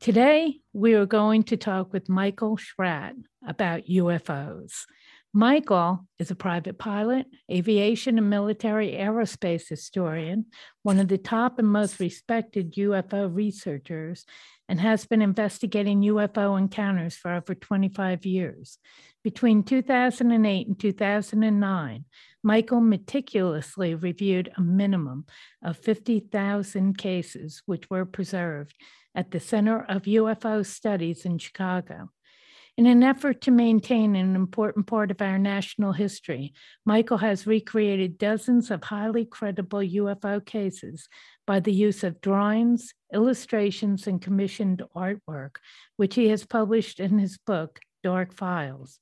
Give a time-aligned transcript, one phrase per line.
[0.00, 3.12] Today, we are going to talk with Michael Schratt
[3.46, 4.72] about UFOs.
[5.34, 10.46] Michael is a private pilot, aviation and military aerospace historian,
[10.84, 14.24] one of the top and most respected UFO researchers,
[14.70, 18.78] and has been investigating UFO encounters for over 25 years.
[19.22, 22.04] Between 2008 and 2009,
[22.42, 25.26] Michael meticulously reviewed a minimum
[25.62, 28.74] of 50,000 cases, which were preserved
[29.14, 32.10] at the Center of UFO Studies in Chicago.
[32.76, 36.54] In an effort to maintain an important part of our national history,
[36.86, 41.06] Michael has recreated dozens of highly credible UFO cases
[41.46, 45.56] by the use of drawings, illustrations, and commissioned artwork,
[45.96, 48.98] which he has published in his book, Dark Files.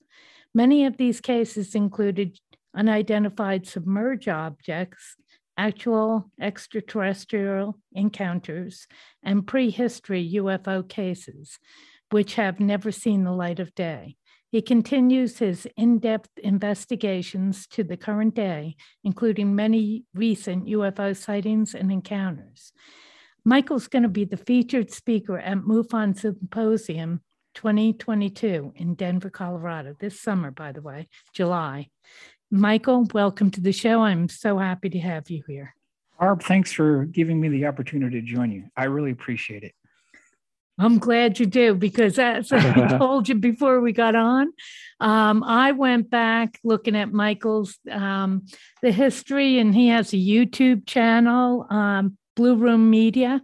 [0.54, 2.36] Many of these cases included
[2.74, 5.16] unidentified submerged objects,
[5.56, 8.86] actual extraterrestrial encounters,
[9.22, 11.58] and prehistory UFO cases,
[12.10, 14.16] which have never seen the light of day.
[14.50, 21.74] He continues his in depth investigations to the current day, including many recent UFO sightings
[21.74, 22.72] and encounters.
[23.44, 27.20] Michael's going to be the featured speaker at MUFON Symposium
[27.54, 31.88] 2022 in Denver, Colorado, this summer, by the way, July.
[32.50, 34.02] Michael, welcome to the show.
[34.02, 35.74] I'm so happy to have you here.
[36.18, 38.64] Barb, thanks for giving me the opportunity to join you.
[38.74, 39.74] I really appreciate it.
[40.78, 44.52] I'm glad you do because as I told you before we got on,
[45.00, 48.46] um, I went back looking at Michael's um,
[48.80, 53.42] the history, and he has a YouTube channel, um, Blue Room Media,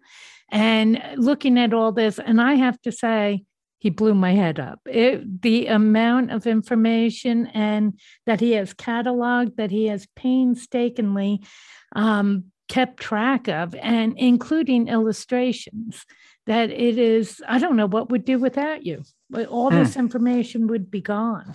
[0.49, 3.45] and looking at all this, and I have to say,
[3.85, 4.81] he blew my head up.
[4.87, 11.43] It, the amount of information and that he has cataloged, that he has painstakingly
[11.95, 16.07] um, kept track of, and including illustrations,
[16.47, 19.03] that it is, I don't know what would do without you.
[19.51, 19.77] All hmm.
[19.77, 21.55] this information would be gone.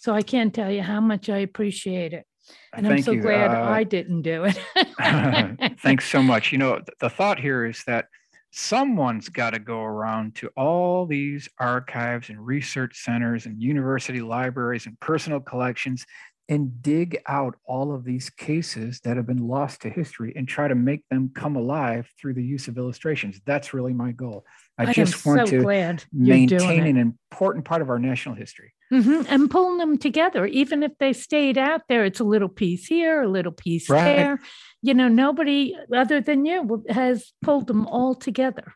[0.00, 2.26] So I can't tell you how much I appreciate it.
[2.74, 3.20] And Thank I'm so you.
[3.20, 5.78] glad uh, I didn't do it.
[5.80, 6.50] thanks so much.
[6.50, 8.06] You know, the thought here is that
[8.50, 14.86] someone's got to go around to all these archives and research centers and university libraries
[14.86, 16.06] and personal collections
[16.48, 20.66] and dig out all of these cases that have been lost to history and try
[20.66, 23.40] to make them come alive through the use of illustrations.
[23.44, 24.46] That's really my goal.
[24.78, 28.72] I, I just want so to maintain an important part of our national history.
[28.90, 29.22] Mm-hmm.
[29.28, 33.22] And pulling them together, even if they stayed out there, it's a little piece here,
[33.22, 34.04] a little piece right.
[34.04, 34.40] there.
[34.80, 38.72] You know, nobody other than you has pulled them all together.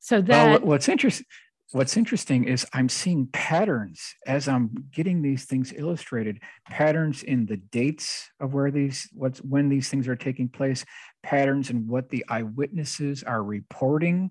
[0.00, 1.26] So that well, what's interesting
[1.72, 7.56] what's interesting is I'm seeing patterns as I'm getting these things illustrated, patterns in the
[7.56, 10.84] dates of where these what's when these things are taking place,
[11.22, 14.30] patterns in what the eyewitnesses are reporting,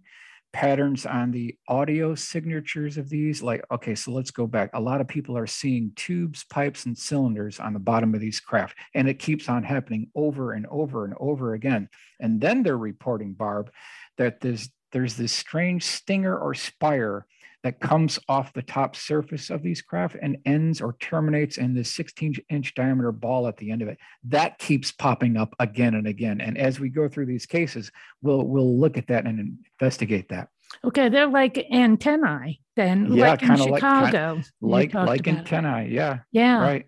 [0.53, 3.41] patterns on the audio signatures of these.
[3.41, 4.69] Like, okay, so let's go back.
[4.73, 8.39] A lot of people are seeing tubes, pipes, and cylinders on the bottom of these
[8.39, 11.89] craft, and it keeps on happening over and over and over again.
[12.19, 13.71] And then they're reporting, Barb,
[14.17, 17.25] that there's there's this strange stinger or spire
[17.63, 21.93] that comes off the top surface of these craft and ends or terminates in this
[21.93, 23.97] 16 inch diameter ball at the end of it.
[24.23, 26.41] That keeps popping up again and again.
[26.41, 27.91] And as we go through these cases,
[28.21, 30.49] we'll we'll look at that and investigate that.
[30.83, 34.41] Okay, they're like antennae then, yeah, like in Chicago.
[34.61, 36.19] Like like, like antennae, yeah.
[36.31, 36.61] Yeah.
[36.61, 36.87] Right.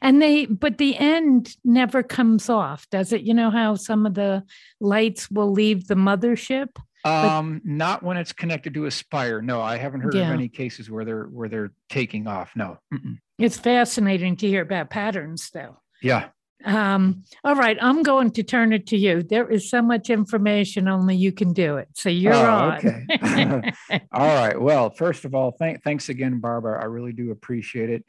[0.00, 3.22] And they, but the end never comes off, does it?
[3.22, 4.42] You know how some of the
[4.80, 6.76] lights will leave the mothership?
[7.04, 9.42] Um, not when it's connected to a spire.
[9.42, 10.28] No, I haven't heard yeah.
[10.28, 12.52] of any cases where they're where they're taking off.
[12.54, 12.78] No.
[12.94, 13.18] Mm-mm.
[13.38, 15.78] It's fascinating to hear about patterns, though.
[16.00, 16.28] Yeah.
[16.64, 19.22] Um, all right, I'm going to turn it to you.
[19.22, 21.88] There is so much information, only you can do it.
[21.94, 22.76] So you're oh, on.
[22.78, 23.72] Okay.
[24.12, 24.60] all right.
[24.60, 26.80] Well, first of all, thank, thanks again, Barbara.
[26.80, 28.04] I really do appreciate it.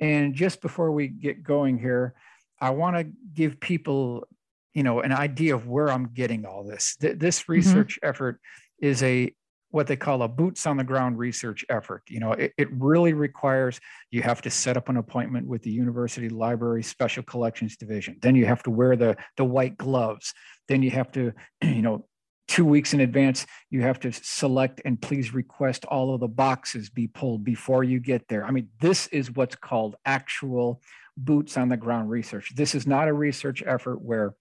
[0.00, 2.14] And just before we get going here,
[2.60, 4.28] I want to give people
[4.76, 7.52] you know an idea of where i'm getting all this Th- this mm-hmm.
[7.52, 8.10] research mm-hmm.
[8.10, 8.40] effort
[8.80, 9.34] is a
[9.70, 13.14] what they call a boots on the ground research effort you know it, it really
[13.14, 13.80] requires
[14.10, 18.36] you have to set up an appointment with the university library special collections division then
[18.36, 20.34] you have to wear the the white gloves
[20.68, 21.32] then you have to
[21.62, 22.06] you know
[22.48, 26.88] two weeks in advance, you have to select and please request all of the boxes
[26.88, 28.44] be pulled before you get there.
[28.44, 30.80] I mean, this is what's called actual
[31.16, 32.54] boots on the ground research.
[32.54, 34.36] This is not a research effort where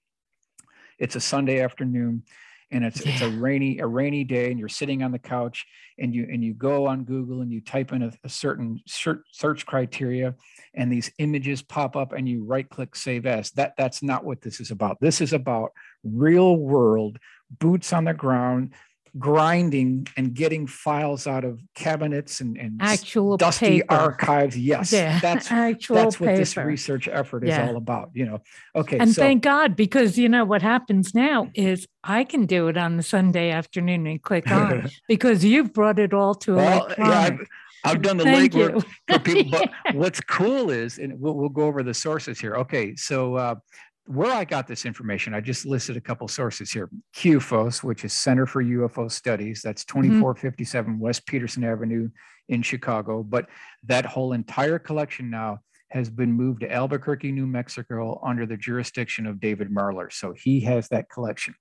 [0.99, 2.23] it's a Sunday afternoon
[2.71, 3.11] and it's yeah.
[3.11, 5.65] it's a rainy a rainy day and you're sitting on the couch
[5.99, 9.65] and you and you go on Google and you type in a, a certain search
[9.65, 10.35] criteria
[10.73, 14.41] and these images pop up and you right click save as that that's not what
[14.41, 15.71] this is about this is about
[16.03, 17.17] real world
[17.59, 18.73] boots on the ground
[19.17, 23.93] grinding and getting files out of cabinets and, and actual dusty paper.
[23.93, 24.57] archives.
[24.57, 25.19] Yes, yeah.
[25.21, 26.39] that's actual that's what paper.
[26.39, 27.67] this research effort is yeah.
[27.67, 28.11] all about.
[28.13, 28.41] You know,
[28.75, 28.97] okay.
[28.97, 32.77] And so, thank God, because you know what happens now is I can do it
[32.77, 36.85] on the Sunday afternoon and click on because you've brought it all to a well,
[36.85, 37.13] electronic.
[37.13, 39.59] Yeah, I've, I've done the legwork for people.
[39.59, 42.55] But what's cool is, and we'll, we'll go over the sources here.
[42.55, 43.55] Okay, so uh,
[44.05, 46.89] where I got this information, I just listed a couple sources here.
[47.15, 51.01] CUFOS, which is Center for UFO Studies, that's 2457 mm-hmm.
[51.01, 52.09] West Peterson Avenue
[52.49, 53.23] in Chicago.
[53.23, 53.47] But
[53.83, 55.59] that whole entire collection now
[55.89, 60.11] has been moved to Albuquerque, New Mexico, under the jurisdiction of David Marler.
[60.11, 61.55] So he has that collection.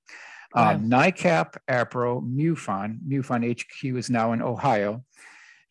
[0.55, 0.70] Uh, wow.
[0.73, 5.05] Uh, NICAP, APRO, MUFON, MUFON HQ is now in Ohio.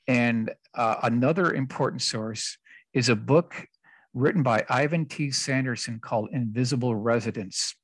[0.07, 2.57] And uh, another important source
[2.93, 3.67] is a book
[4.13, 5.31] written by Ivan T.
[5.31, 7.75] Sanderson called Invisible Residents.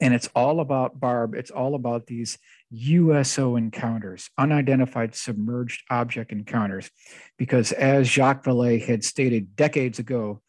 [0.00, 2.38] And it's all about Barb, it's all about these
[2.70, 6.90] USO encounters, unidentified submerged object encounters.
[7.36, 10.40] Because as Jacques Vallée had stated decades ago,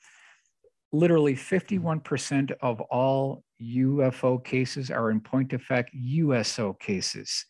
[0.94, 7.46] literally 51% of all UFO cases are in point of fact USO cases.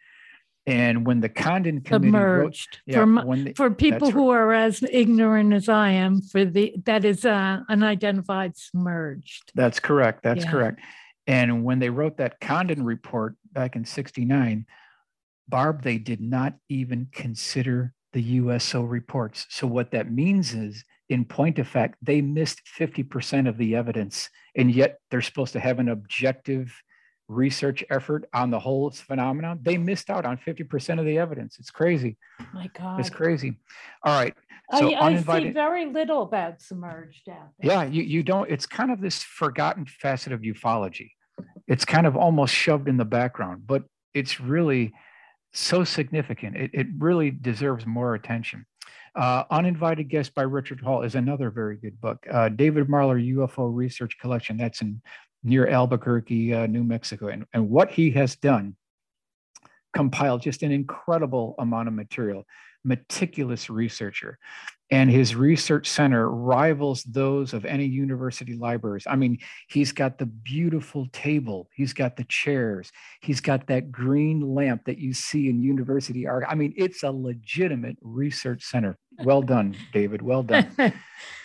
[0.67, 4.37] And when the Condon committee submerged wrote, yeah, for, the, for people who right.
[4.37, 9.51] are as ignorant as I am, for the that is uh, unidentified submerged.
[9.55, 10.21] That's correct.
[10.21, 10.51] That's yeah.
[10.51, 10.81] correct.
[11.25, 14.67] And when they wrote that Condon report back in '69,
[15.49, 19.47] Barb, they did not even consider the USO reports.
[19.49, 24.29] So what that means is, in point of fact, they missed 50% of the evidence,
[24.55, 26.73] and yet they're supposed to have an objective
[27.27, 31.57] research effort on the whole phenomenon, they missed out on 50% of the evidence.
[31.59, 32.17] It's crazy.
[32.53, 32.99] My God.
[32.99, 33.59] It's crazy.
[34.03, 34.33] All right.
[34.77, 37.71] So I, uninvited, I see very little about submerged out there.
[37.71, 41.11] Yeah, you, you don't, it's kind of this forgotten facet of ufology.
[41.67, 43.83] It's kind of almost shoved in the background, but
[44.13, 44.93] it's really
[45.53, 46.55] so significant.
[46.55, 48.65] It, it really deserves more attention.
[49.13, 52.25] Uh, Uninvited Guest by Richard Hall is another very good book.
[52.31, 55.01] Uh, David Marler UFO Research Collection, that's in
[55.43, 57.27] near Albuquerque, uh, New Mexico.
[57.27, 58.75] And, and what he has done,
[59.93, 62.45] compiled just an incredible amount of material,
[62.83, 64.39] meticulous researcher
[64.91, 69.07] and his research center rivals those of any university libraries.
[69.07, 69.39] I mean,
[69.69, 72.91] he's got the beautiful table, he's got the chairs,
[73.21, 76.43] he's got that green lamp that you see in university art.
[76.47, 78.97] I mean, it's a legitimate research center.
[79.23, 80.21] Well done, David.
[80.21, 80.71] Well done.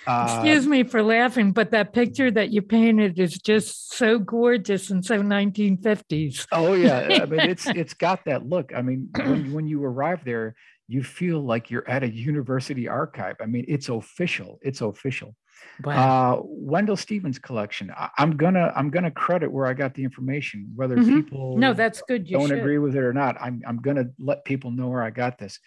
[0.07, 4.89] Uh, Excuse me for laughing, but that picture that you painted is just so gorgeous
[4.91, 6.47] and so 1950s.
[6.53, 8.73] oh yeah, I mean it's it's got that look.
[8.73, 10.55] I mean, when when you arrive there,
[10.89, 13.37] you feel like you're at a university archive.
[13.41, 14.59] I mean, it's official.
[14.63, 15.35] It's official.
[15.83, 15.95] Wow.
[15.95, 17.93] Uh, Wendelle Stevens collection.
[17.97, 21.23] I, am gonna I'm gonna credit where I got the information, whether mm-hmm.
[21.23, 22.29] people no, that's good.
[22.29, 22.59] You don't should.
[22.59, 23.37] agree with it or not.
[23.41, 25.59] I'm I'm gonna let people know where I got this.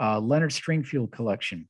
[0.00, 1.68] Uh, Leonard Stringfield collection.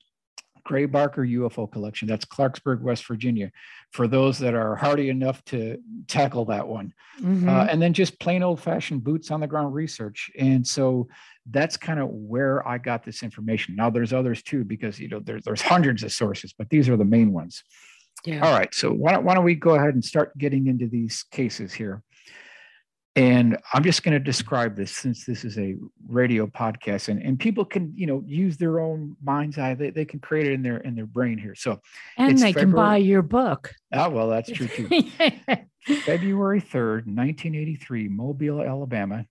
[0.64, 2.08] Gray Barker UFO collection.
[2.08, 3.50] That's Clarksburg, West Virginia,
[3.92, 6.92] for those that are hardy enough to tackle that one.
[7.20, 7.48] Mm-hmm.
[7.48, 10.30] Uh, and then just plain old fashioned boots on the ground research.
[10.38, 11.08] And so
[11.50, 13.76] that's kind of where I got this information.
[13.76, 16.96] Now there's others too, because you know there's there's hundreds of sources, but these are
[16.96, 17.62] the main ones.
[18.24, 18.44] Yeah.
[18.46, 18.72] All right.
[18.74, 22.02] So why don't, why don't we go ahead and start getting into these cases here?
[23.16, 25.74] And I'm just going to describe this since this is a
[26.06, 29.74] radio podcast and, and people can, you know, use their own mind's eye.
[29.74, 31.56] They, they can create it in their in their brain here.
[31.56, 31.80] So
[32.16, 33.74] and they February, can buy your book.
[33.92, 34.88] Ah, well, that's true too.
[36.04, 39.26] February 3rd, 1983, Mobile, Alabama.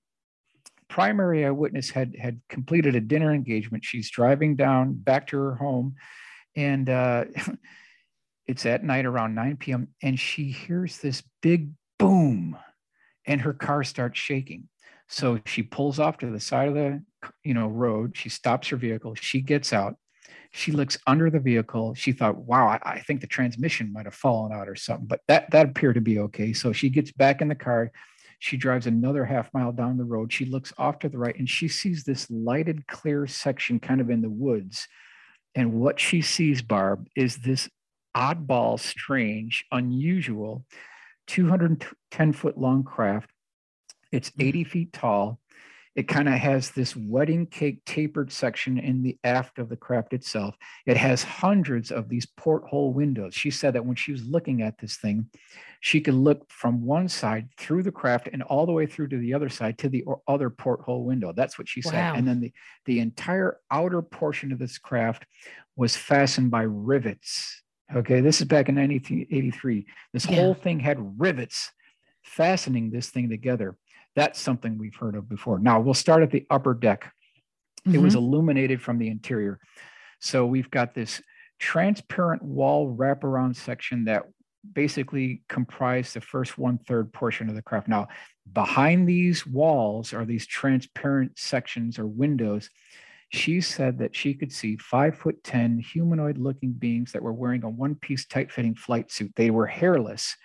[0.89, 3.85] Primary eyewitness had had completed a dinner engagement.
[3.85, 5.95] She's driving down back to her home,
[6.53, 7.25] and uh,
[8.47, 9.87] it's at night around 9 p.m.
[10.03, 12.57] And she hears this big boom
[13.25, 14.67] and her car starts shaking.
[15.07, 15.43] So mm-hmm.
[15.45, 17.03] she pulls off to the side of the
[17.43, 18.15] you know road.
[18.15, 19.15] She stops her vehicle.
[19.15, 19.95] She gets out.
[20.51, 21.93] She looks under the vehicle.
[21.95, 25.21] She thought, "Wow, I, I think the transmission might have fallen out or something." But
[25.27, 26.53] that that appeared to be okay.
[26.53, 27.91] So she gets back in the car.
[28.39, 30.31] She drives another half mile down the road.
[30.31, 34.09] She looks off to the right and she sees this lighted, clear section kind of
[34.09, 34.87] in the woods.
[35.55, 37.67] And what she sees, Barb, is this
[38.15, 40.65] oddball, strange, unusual
[41.29, 43.29] 210 foot long craft.
[44.11, 44.41] It's hmm.
[44.41, 45.39] 80 feet tall.
[45.95, 50.13] It kind of has this wedding cake tapered section in the aft of the craft
[50.13, 50.55] itself.
[50.85, 53.33] It has hundreds of these porthole windows.
[53.33, 55.29] She said that when she was looking at this thing,
[55.81, 59.17] she could look from one side through the craft and all the way through to
[59.17, 61.33] the other side to the other porthole window.
[61.33, 62.15] That's what she said.
[62.15, 62.53] And then the,
[62.85, 65.25] the entire outer portion of this craft
[65.75, 67.61] was fastened by rivets.
[67.95, 69.87] Okay, this is back in 1983.
[70.13, 70.35] This Yeah.
[70.35, 71.71] whole thing had rivets
[72.23, 73.77] fastening this thing together.
[74.15, 75.59] That's something we've heard of before.
[75.59, 77.13] Now we'll start at the upper deck.
[77.85, 78.17] It was Mhm.
[78.17, 79.59] illuminated from the interior.
[80.19, 81.21] So we've got this
[81.57, 84.25] transparent wall wraparound section that
[84.73, 87.87] basically comprised the first one third portion of the craft.
[87.87, 88.07] Now,
[88.51, 92.69] behind these walls are these transparent sections or windows.
[93.29, 97.63] She said that she could see five foot 10 humanoid looking beings that were wearing
[97.63, 99.31] a one piece tight fitting flight suit.
[99.35, 100.35] They were hairless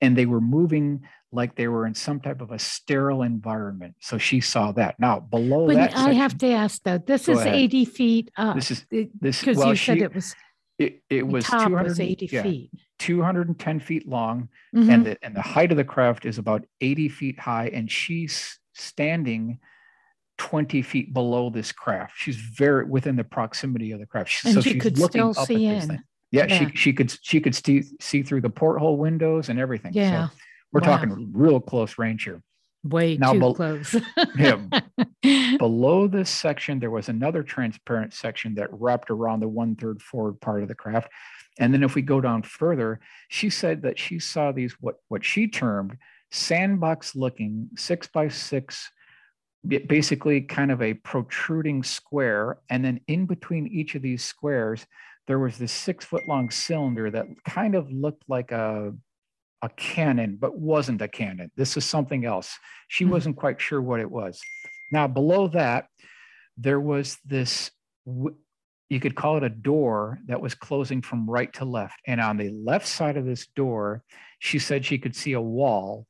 [0.00, 3.94] and they were moving like they were in some type of a sterile environment.
[4.00, 4.98] So she saw that.
[5.00, 7.54] Now, below But that, I have to ask though, this is ahead.
[7.54, 8.56] 80 feet up.
[8.56, 10.34] this is Because this well, you said it was
[10.78, 12.70] it, it was 200 was 80 yeah, feet.
[12.98, 14.88] 210 feet long Mhm.
[14.92, 18.58] and the and the height of the craft is about 80 feet high and she's
[18.72, 19.60] standing
[20.38, 24.54] 20 feet below this craft she's very within the proximity of the craft She- And
[24.54, 26.02] so she could still up see at in.
[26.32, 26.58] yeah, Yeah.
[26.70, 30.28] she she could she could see, see through the porthole windows and everything So Yeah.
[30.72, 30.96] we're Wow.
[30.96, 32.42] talking real close range here
[32.82, 33.96] Way Now too bel- close.
[34.36, 34.58] Yeah.
[35.58, 40.40] below this section there was another transparent section that wrapped around the one third forward
[40.40, 41.08] part of the craft
[41.58, 45.24] and then if we go down further she said that she saw these what what
[45.24, 45.96] she termed
[46.30, 48.90] sandbox looking six by six
[49.66, 54.86] basically kind of a protruding square and then in between each of these squares
[55.26, 58.92] there was this six foot long cylinder that kind of looked like a
[59.62, 61.50] a cannon but wasn't a cannon.
[61.56, 62.58] This is something else.
[62.88, 63.10] She Mhm.
[63.10, 64.38] wasn't quite sure what it was.
[64.92, 65.88] Now below that
[66.58, 67.70] there was this,
[68.04, 71.98] you could call it a door that was closing from right to left.
[72.06, 74.02] And on the left side of this door
[74.38, 76.06] she said she could see a wall.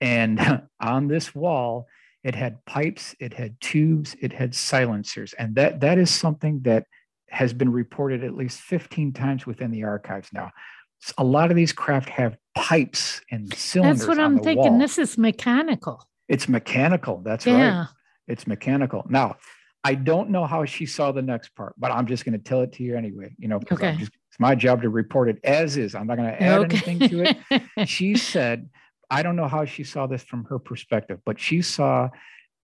[0.00, 0.40] And
[0.80, 1.86] on this wall
[2.24, 6.84] it had pipes it had tubes it had silencers and that that is something that
[7.28, 10.50] has been reported at least 15 times within the archives now
[11.18, 14.72] A lot of these craft have pipes and cylinders That's what I'm thinking.
[14.72, 14.78] wall.
[14.78, 15.96] This is mechanical.
[16.28, 17.86] it's mechanical that's right Yeah.
[18.26, 19.04] it's mechanical.
[19.08, 19.36] Now,
[19.86, 22.62] I don't know how she saw the next part, but I'm just going to tell
[22.62, 23.34] it to you anyway.
[23.38, 23.96] You know, Okay.
[23.98, 25.94] just- it's my job to report it as is.
[25.94, 27.36] I'm not going to add anything to it.
[27.88, 28.70] She said,
[29.10, 32.08] I don't know how she saw this from her perspective, but she saw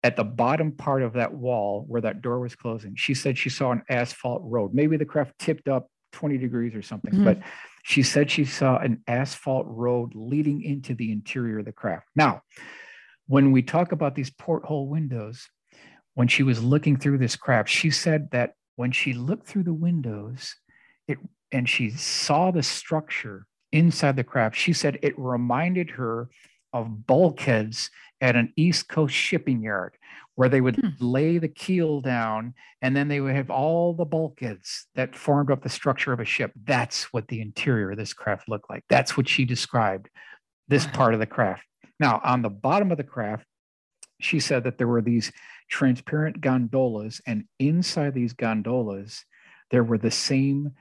[0.03, 3.49] at the bottom part of that wall where that door was closing, she said she
[3.49, 4.75] saw an asphalt road.
[4.75, 7.25] Maybe the craft tipped up 20 degrees or something, Mhm.
[7.25, 7.43] but
[7.83, 12.07] she said she saw an asphalt road leading into the interior of the craft.
[12.15, 12.43] Now,
[13.27, 15.49] when we talk about these porthole windows,
[16.15, 19.75] when she was looking through this craft, she said that when she looked through the
[19.75, 20.55] windows,
[21.09, 21.19] it
[21.51, 26.31] and she saw the structure inside the craft, she said it reminded her
[26.73, 27.91] of bulkheads
[28.21, 29.97] at an East Coast shipping yard
[30.37, 30.89] where they would Hmm.
[30.99, 35.63] lay the keel down and then they would have all the bulkheads that formed up
[35.63, 36.53] the structure of a ship.
[36.65, 38.85] That's what the interior of this craft looked like.
[38.89, 40.09] That's what she described
[40.69, 41.65] this part of the craft.
[42.01, 43.45] Now, on the bottom of the craft,
[44.21, 45.31] she said that there were these
[45.69, 49.25] transparent gondolas, and inside these gondolas,
[49.71, 50.73] there were the same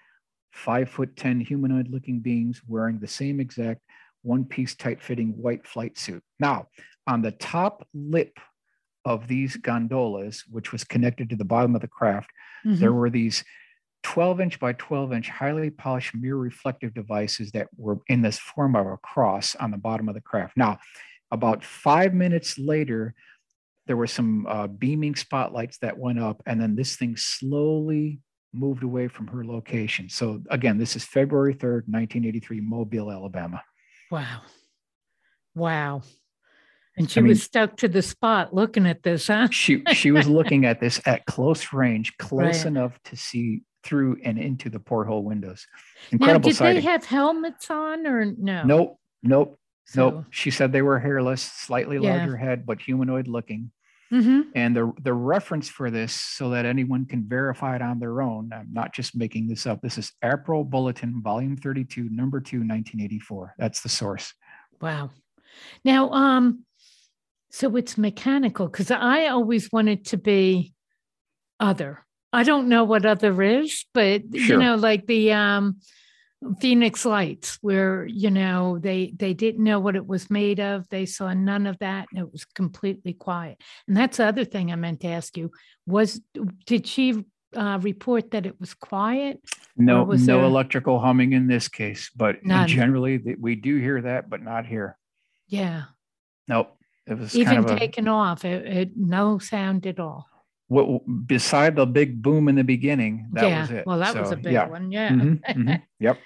[0.53, 3.81] five foot 10 humanoid looking beings wearing the same exact
[4.21, 6.23] one piece tight fitting white flight suit.
[6.39, 6.67] Now,
[7.07, 8.39] on the top lip
[9.03, 12.29] of these gondolas, which was connected to the bottom of the craft,
[12.63, 12.95] there Mhm.
[12.95, 13.43] were these
[14.03, 18.75] 12 inch by 12 inch highly polished mirror reflective devices that were in this form
[18.75, 20.55] of a cross on the bottom of the craft.
[20.55, 20.79] Now,
[21.31, 23.15] about five minutes later,
[23.87, 28.21] there were some uh, beaming spotlights that went up, and then this thing slowly
[28.53, 30.09] moved away from her location.
[30.09, 33.61] So, again, this is February 3rd, 1983, Mobile, Alabama.
[34.11, 34.41] Wow.
[35.55, 36.01] Wow.
[36.95, 39.47] And she I mean- was stuck to the spot looking at this, huh?
[39.51, 42.65] She, she was looking at this at close range, close Right.
[42.67, 45.65] enough to see through and into the porthole windows.
[46.11, 46.75] Incredible Now, did sighting.
[46.83, 48.63] they have helmets on or no?
[48.63, 50.25] Nope, nope, So- nope.
[50.29, 52.17] She said they were hairless, slightly Yeah.
[52.17, 53.71] larger head, but humanoid looking.
[54.11, 54.43] Mhm.
[54.55, 58.51] And the, the reference for this, so that anyone can verify it on their own,
[58.53, 59.81] I'm not just making this up.
[59.81, 63.55] This is APRO Bulletin, Volume 32, Number 2, 1984.
[63.57, 64.33] That's the source.
[64.81, 65.11] Wow.
[65.83, 66.65] Now, um,
[67.49, 70.73] so it's mechanical because I always wanted to be
[71.59, 72.05] other.
[72.31, 75.77] I don't know what other is, but you know, like the um
[76.59, 80.87] Phoenix Lights, where you know they they didn't know what it was made of.
[80.89, 83.61] They saw none of that, and it was completely quiet.
[83.87, 85.51] And that's the other thing I meant to ask you:
[85.85, 86.21] was
[86.65, 87.23] did she
[87.55, 89.39] uh, report that it was quiet?
[89.77, 92.67] No, was no there- electrical humming in this case, but None.
[92.67, 94.97] generally we do hear that, but not here.
[95.47, 95.83] Yeah,
[96.47, 96.77] Nope.
[97.05, 100.25] It was even kind of a, taken off, it, it no sound at all.
[100.67, 103.85] what, beside the big boom in the beginning, that yeah, was it.
[103.85, 104.67] well, that was a big yeah.
[104.69, 104.89] one.
[104.91, 105.09] Yeah.
[105.09, 106.17] Mhm, mhm, Yep.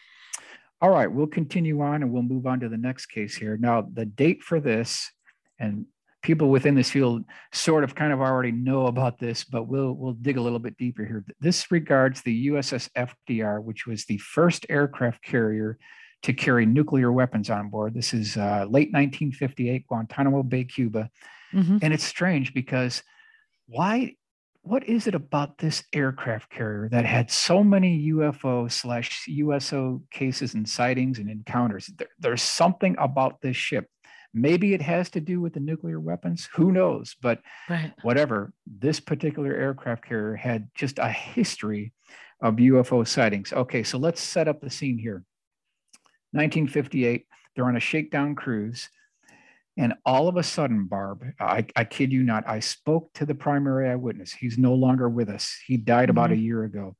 [0.81, 3.57] All right, we'll continue on and we'll move on to the next case here.
[3.57, 5.12] Now, the date for this,
[5.60, 5.86] and
[6.22, 10.13] people within this field sort of kind of already know about this, but we'll we'll
[10.13, 11.25] dig a little bit deeper here.
[11.39, 15.79] This regards the USS FDR, which was the first aircraft carrier
[16.24, 17.93] to carry nuclear weapons on board.
[17.93, 21.10] This is uh, late 1958, Guantanamo Bay, Cuba.
[21.53, 21.79] Mhm.
[21.81, 23.03] And it's strange because
[23.67, 24.15] why
[24.68, 30.54] what is it about this aircraft carrier that had so many UFO slash USO cases
[30.54, 31.88] and sightings and encounters?
[31.88, 33.90] There- there's something about this ship.
[34.34, 36.50] Maybe it has to do with the nuclear weapons.
[36.56, 37.16] Who knows?
[37.22, 37.94] But Right.
[38.02, 41.94] whatever, this particular aircraft carrier had just a history
[42.42, 43.54] of UFO sightings.
[43.54, 45.24] Okay, so let's set up the scene here.
[46.34, 48.90] 1958, they're on a shakedown cruise.
[49.77, 53.36] And all of a sudden, Barb, I, I kid you not, I spoke to the
[53.36, 54.34] primary eyewitness.
[54.34, 55.55] He's no longer with us.
[55.65, 56.96] He died about a year ago.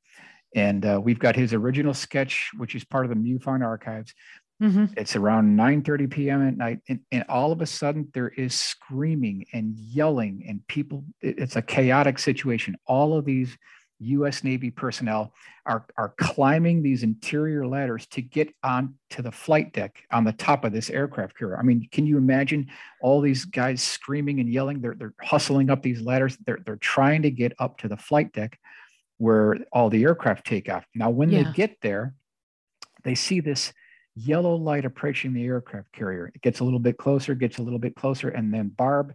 [0.54, 4.14] And uh, we've got his original sketch, which is part of the MUFON archives.
[4.62, 4.92] Mhm.
[4.96, 6.46] It's around 9:30 p.m.
[6.48, 11.04] at night, and, and all of a sudden there is screaming and yelling, and people.
[11.20, 12.76] it- it's a chaotic situation.
[12.84, 13.56] All of these
[14.00, 14.44] U.S.
[14.44, 15.32] Navy personnel
[15.66, 20.32] are are climbing these interior ladders to get on to the flight deck on the
[20.32, 21.58] top of this aircraft carrier.
[21.58, 22.68] I mean, can you imagine
[23.02, 24.80] all these guys screaming and yelling?
[24.80, 26.36] They're they're hustling up these ladders.
[26.46, 28.58] They're they're trying to get up to the flight deck
[29.18, 30.86] where all the aircraft take off.
[30.94, 31.42] Now, when Yeah.
[31.42, 32.14] they get there,
[33.02, 33.72] they see this
[34.14, 36.30] yellow light approaching the aircraft carrier.
[36.34, 39.14] It gets a little bit closer, gets a little bit closer, and then Barb,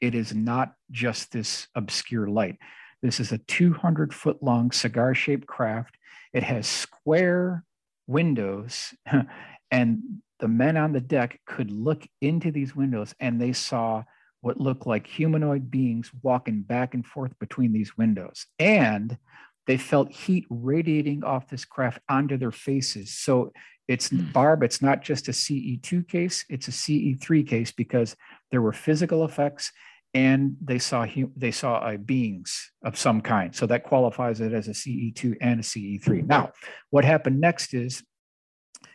[0.00, 2.56] it is not just this obscure light.
[3.02, 5.96] This is a 200 foot long cigar shaped craft.
[6.32, 7.64] It has square
[8.06, 8.94] windows,
[9.70, 10.02] and
[10.40, 14.02] the men on the deck could look into these windows and they saw
[14.40, 18.46] what looked like humanoid beings walking back and forth between these windows.
[18.58, 19.18] And
[19.66, 23.16] they felt heat radiating off this craft onto their faces.
[23.16, 23.52] So
[23.86, 24.30] it's hmm.
[24.32, 28.16] Barb, it's not just a CE2 case, it's a CE3 case because
[28.50, 29.70] there were physical effects
[30.14, 33.54] and they saw they saw beings of some kind.
[33.54, 36.26] So that qualifies it as a CE2 and a CE3.
[36.26, 36.52] Now,
[36.90, 38.02] what happened next is,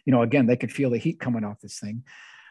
[0.05, 2.03] you know, again, they could feel the heat coming off this thing.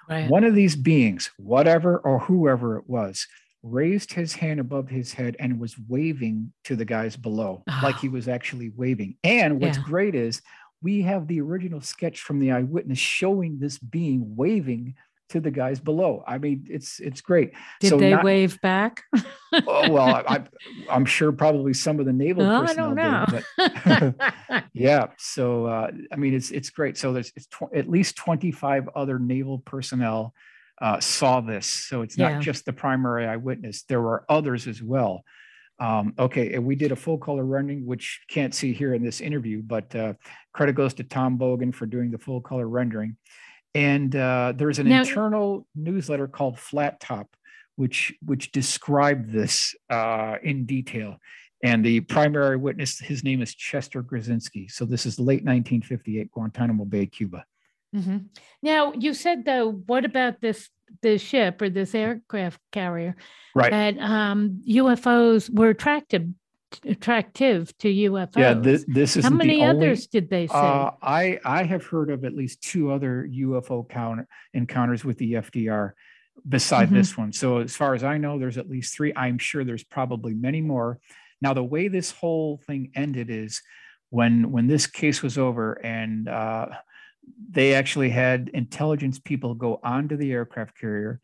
[0.09, 0.29] Right.
[0.31, 3.27] One of these beings, whatever or whoever it was,
[3.63, 7.81] raised his hand above his head and was waving to the guys below, ah.
[7.83, 8.01] like Oh.
[8.01, 9.17] he was actually waving.
[9.25, 9.85] And what's Yeah.
[9.85, 10.43] great is
[10.83, 14.95] we have the original sketch from the eyewitness showing this being waving
[15.31, 16.23] to the guys below.
[16.27, 17.53] I mean, it's it's great.
[17.81, 19.03] Did so they not- wave back?
[19.67, 20.45] Oh, well, I,
[20.91, 24.15] I'm sure probably some of the naval I personnel don't did, know.
[24.19, 25.07] but yeah.
[25.19, 26.97] So uh, I mean, it's it's great.
[26.99, 30.35] So there's it's tw- at least 25 other naval personnel
[30.83, 31.67] uh, saw this.
[31.67, 32.41] So it's not Yeah.
[32.41, 33.85] just the primary eyewitness.
[33.85, 35.23] There were others as well.
[35.81, 39.21] Um, okay, and we did a full color rendering, which can't see here in this
[39.21, 40.13] interview, but uh,
[40.53, 43.17] credit goes to Tom Bogan for doing the full color rendering.
[43.75, 47.29] And uh, there's an Now- internal newsletter called Flat Top,
[47.77, 51.17] which which described this uh, in detail.
[51.63, 54.71] And the primary witness, his name is Chester Grzinski.
[54.71, 57.45] So this is late 1958, Guantanamo Bay, Cuba.
[57.97, 58.27] Mhm.
[58.63, 60.69] Now you said though, what about this
[61.03, 63.17] this ship or this aircraft carrier
[63.55, 63.71] Right.
[63.71, 66.29] that um, UFOs were attractive
[66.85, 68.37] attractive to UFOs?
[68.37, 70.55] Yeah, this, this is How many the only, others did they say?
[70.55, 75.35] Uh, I I have heard of at least two other UFO counter, encounters with the
[75.35, 75.93] FDR
[76.49, 76.95] beside Mhm.
[76.95, 77.33] this one.
[77.33, 79.13] So as far as I know, there's at least three.
[79.17, 80.99] I'm sure there's probably many more.
[81.41, 83.63] Now the way this whole thing ended is
[84.11, 86.69] when when this case was over and uh,
[87.51, 91.21] they actually had intelligence people go onto the aircraft carrier,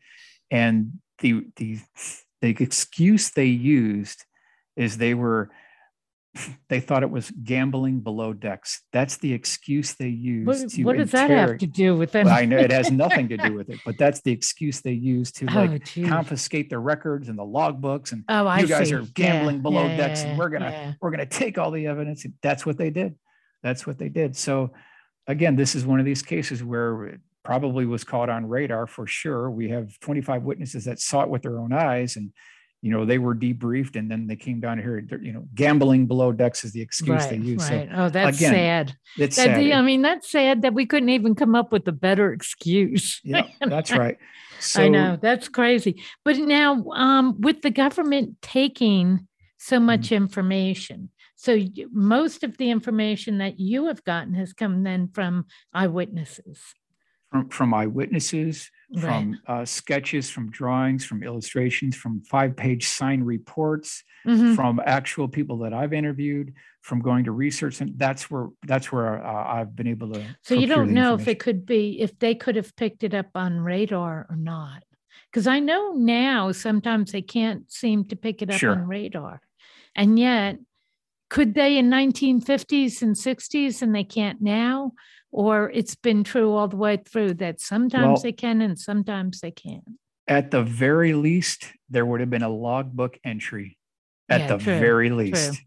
[0.49, 1.79] and the the
[2.41, 4.25] the excuse they used
[4.81, 5.49] is they were
[6.69, 8.83] they thought it was gambling below decks.
[8.93, 12.29] That's the excuse they used what to what does that have to do with Well,
[12.29, 15.35] I know it has nothing to do with it, but that's the excuse they used
[15.37, 16.07] to Oh, like geez.
[16.07, 18.95] confiscate the records and the logbooks and Oh, I you guys see.
[18.95, 20.93] are gambling Yeah, below yeah, decks and we're gonna yeah.
[21.01, 22.25] we're gonna take all the evidence.
[22.41, 23.15] That's what they did.
[23.61, 24.37] That's what they did.
[24.37, 24.71] So
[25.27, 29.05] again, this is one of these cases where it probably was caught on radar for
[29.05, 29.51] sure.
[29.51, 32.31] We have 25 witnesses that saw it with their own eyes and
[32.81, 36.31] you know they were debriefed and then they came down here you know gambling below
[36.31, 37.89] decks is the excuse right, they use right.
[37.89, 39.71] so oh that's again, sad it's that, sad.
[39.71, 43.47] i mean that's sad that we couldn't even come up with a better excuse yeah
[43.61, 44.17] that's right
[44.59, 49.85] so, i know that's crazy but now um, with the government taking so Mm-hmm.
[49.85, 51.59] much information so
[51.91, 56.59] most of the information that you have gotten has come then from eyewitnesses
[57.29, 59.01] from, from eyewitnesses Right.
[59.03, 64.55] from uh, sketches from drawings from illustrations from five page sign reports Mhm.
[64.55, 69.25] from actual people that i've interviewed from going to research and that's where that's where
[69.25, 72.35] uh, i've been able to So you don't know if it could be if they
[72.35, 74.83] could have picked it up on radar or not.
[75.31, 78.71] Because I know now sometimes they can't seem to pick it up Sure.
[78.71, 79.41] on radar.
[79.95, 80.59] And yet,
[81.29, 84.91] could they in 1950s and 60s and they can't now?
[85.31, 89.39] Or it's been true all the way through that sometimes Well- they can and sometimes
[89.39, 89.83] they can't.
[90.27, 93.77] at the very least there would have been a logbook entry
[94.29, 95.61] at Yeah, the true, very least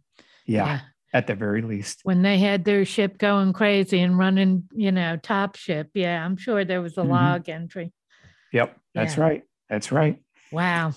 [0.46, 0.80] yeah,
[1.12, 5.16] at the very least When they had their ship going crazy and running, you know,
[5.16, 5.90] top ship.
[5.94, 7.08] Yeah, I'm sure there was a Mhm.
[7.08, 7.92] log entry.
[8.52, 9.22] yep that's Yeah.
[9.24, 10.20] right that's right
[10.52, 10.92] Wow.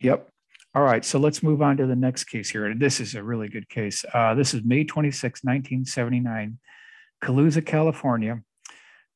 [0.00, 0.28] Yep.
[0.74, 1.04] All right.
[1.04, 2.72] So let's move on to the next case here.
[2.76, 4.04] This is a really good case.
[4.14, 6.58] Uh, this is May 26, 1979,
[7.22, 8.42] Calusa, California.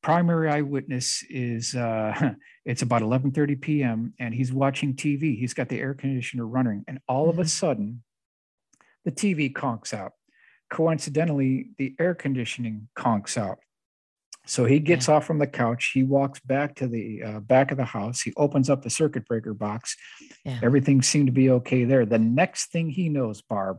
[0.03, 2.33] Primary eyewitness is uh,
[2.65, 4.15] it's about 11:30 p.m.
[4.19, 5.39] and he's watching TV.
[5.39, 7.49] He's got the air conditioner running, and all of a Mhm.
[7.49, 8.03] sudden,
[9.05, 10.13] the TV conks out.
[10.71, 13.59] Coincidentally, the air conditioning conks out.
[14.47, 15.93] So he gets off from the couch.
[15.95, 18.21] He walks back to the uh, back of the house.
[18.21, 19.97] He opens up the circuit breaker box.
[20.45, 20.61] Yeah.
[20.63, 22.05] Everything seemed to be okay there.
[22.05, 23.79] The next thing he knows, Barb,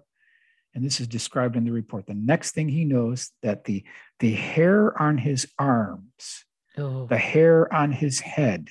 [0.76, 3.84] and this is described in the report, the next thing he knows that the
[4.20, 6.46] the hair on his arms,
[6.78, 8.68] Oh, the hair on his head,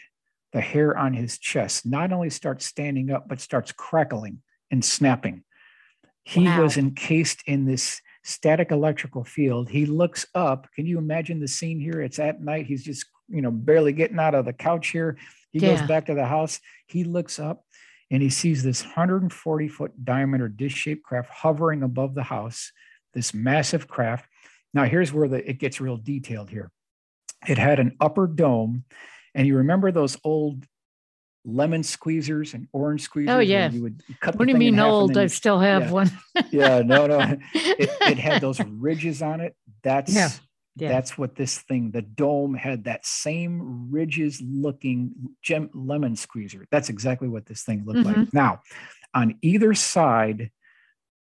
[0.52, 5.42] the hair on his chest not only starts standing up but starts crackling and snapping.
[6.26, 9.68] He was encased in this static electrical field.
[9.68, 10.68] He looks up.
[10.74, 12.00] Can you imagine the scene here?
[12.00, 12.66] It's at night.
[12.66, 15.18] He's just, you know, barely getting out of the couch here.
[15.52, 16.60] He goes back to the house.
[16.86, 17.64] He looks up
[18.14, 22.70] and he sees this 140 foot diameter dish shaped craft hovering above the house,
[23.12, 24.28] this massive craft.
[24.72, 26.70] Now, here's where the, it gets real detailed here.
[27.48, 28.84] It had an upper dome.
[29.34, 30.64] And you remember those old
[31.44, 33.30] lemon squeezers and orange squeezers?
[33.30, 33.68] Oh, yeah.
[33.68, 35.18] You would cut the what do you mean old?
[35.18, 35.90] I still have yeah.
[35.90, 36.10] one.
[36.52, 37.18] yeah, no, no.
[37.52, 39.56] It, it had those ridges on it.
[39.82, 40.30] That's Yeah,
[40.76, 40.88] yeah.
[40.88, 46.66] that's what this thing, the dome had that same ridges looking gem lemon squeezer.
[46.70, 48.20] That's exactly what this thing looked Mm-hmm.
[48.20, 48.34] like.
[48.34, 48.60] Now,
[49.14, 50.50] on either side,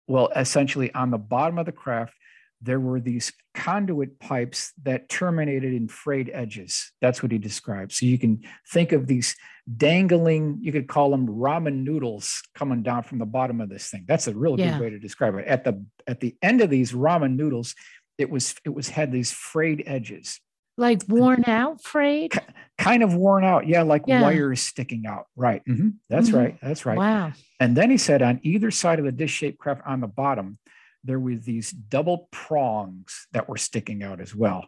[0.08, 2.14] well, essentially on the bottom of the craft,
[2.62, 6.92] there were these conduit pipes that terminated in frayed edges.
[7.02, 7.92] That's what he described.
[7.92, 9.36] So you can think of these
[9.78, 14.06] dangling, you could call them ramen noodles coming down from the bottom of this thing.
[14.08, 14.72] That's a real Yeah.
[14.72, 15.46] good way to describe it.
[15.46, 17.76] At the at the end of these ramen noodles,
[18.18, 20.40] it was it was had these frayed edges,
[20.78, 22.34] like worn out, frayed.
[22.78, 23.68] kind of worn out.
[23.68, 24.22] Yeah, like Yeah.
[24.22, 25.26] wires sticking out.
[25.36, 25.64] Right.
[25.66, 25.96] Mhm.
[26.10, 26.36] That's Mhm.
[26.38, 26.58] right.
[26.62, 26.98] That's right.
[26.98, 27.34] Wow.
[27.60, 30.58] And then he said on either side of the dish shaped craft on the bottom,
[31.04, 34.68] there were these double prongs that were sticking out as well.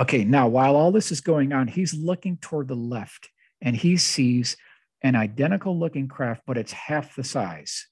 [0.00, 3.28] Okay, now while all this is going on, he's looking toward the left
[3.60, 4.56] and he sees
[5.02, 7.86] an identical looking craft, but it's half the size.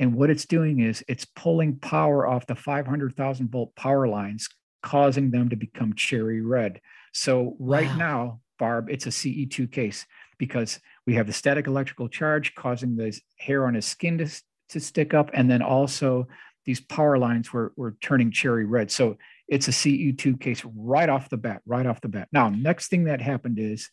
[0.00, 4.48] And what it's doing is it's pulling power off the 500,000 volt power lines,
[4.82, 6.80] causing them to become cherry red.
[7.12, 7.96] So, right Wow.
[7.96, 10.06] now, Barb, it's a CE2 case
[10.38, 14.28] because we have the static electrical charge causing the hair on his skin to,
[14.70, 15.30] to stick up.
[15.34, 16.28] And then also
[16.64, 18.90] these power lines were, were turning cherry red.
[18.90, 22.28] So it's a CE2 case right off the bat, right off the bat.
[22.32, 23.90] Now, next thing that happened is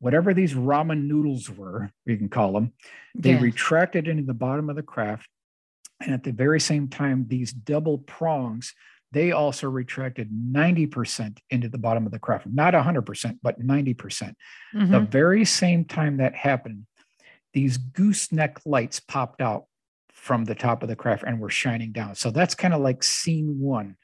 [0.00, 2.72] whatever these ramen noodles were, we can call them,
[3.14, 3.40] they Yeah.
[3.40, 5.28] retracted into the bottom of the craft.
[6.00, 8.74] And at the very same time, these double prongs,
[9.12, 12.46] they also retracted 90% into the bottom of the craft.
[12.46, 14.36] Not 100%, but 90%.
[14.72, 15.08] The Mhm.
[15.10, 16.86] very same time that happened,
[17.52, 19.66] these gooseneck lights popped out
[20.12, 22.14] from the top of the craft and were shining down.
[22.14, 23.96] So that's kind of like scene one.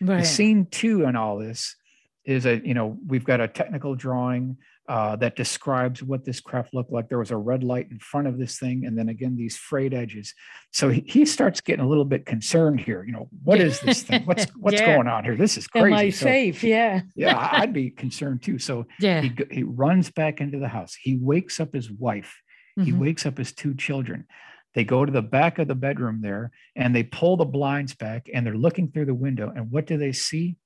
[0.00, 1.76] The scene two in all this
[2.24, 6.74] is a, you know, we've got a technical drawing uh, that describes what this craft
[6.74, 7.08] looked like.
[7.08, 9.94] There was a red light in front of this thing, and then again, these frayed
[9.94, 10.34] edges.
[10.72, 13.02] So he, he starts getting a little bit concerned here.
[13.04, 14.22] You know, what is this thing?
[14.26, 14.94] What's what's Yeah.
[14.94, 15.36] going on here?
[15.36, 15.86] This is crazy.
[15.86, 16.10] Am I.
[16.10, 16.62] So, safe?
[16.62, 17.00] Yeah.
[17.16, 18.58] yeah, I'd be concerned too.
[18.58, 19.22] So Yeah.
[19.22, 20.94] he, he runs back into the house.
[21.00, 22.40] He wakes up his wife.
[22.76, 22.98] He Mhm.
[22.98, 24.26] wakes up his two children.
[24.74, 28.28] They go to the back of the bedroom there and they pull the blinds back
[28.34, 29.50] and they're looking through the window.
[29.54, 30.56] And what do they see?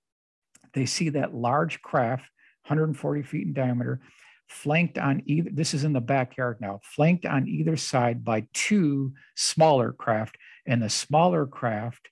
[0.72, 2.24] They see that large craft,
[2.68, 4.00] 140 feet in diameter,
[4.48, 9.12] flanked on either, this is in the backyard now, flanked on either side by two
[9.37, 10.37] smaller craft.
[10.66, 12.09] And the smaller craft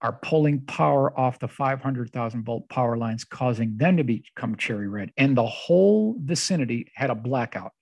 [0.00, 5.10] are pulling power off the 500,000 volt power lines, causing them to become cherry red.
[5.16, 7.72] And the whole vicinity had a blackout,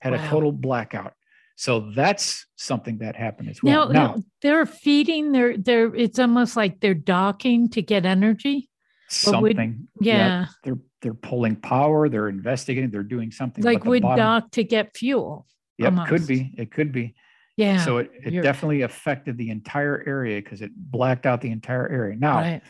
[0.00, 0.24] had wow.
[0.24, 1.14] a total blackout.
[1.56, 3.88] So that's something that happened as well.
[3.88, 8.70] Now, now they're feeding, they're, they're, it's almost like they're docking to get energy.
[9.08, 9.88] Something.
[10.00, 10.16] yeah.
[10.16, 10.46] yeah.
[10.64, 13.64] They're, they're pulling power, they're investigating, they're doing something.
[13.64, 15.46] Like would bottom, dock to get fuel.
[15.78, 16.52] Yeah, could be.
[16.58, 17.14] It could be.
[17.56, 17.84] Yeah.
[17.84, 22.16] So it, it definitely affected the entire area because it blacked out the entire area.
[22.16, 22.62] Now, right.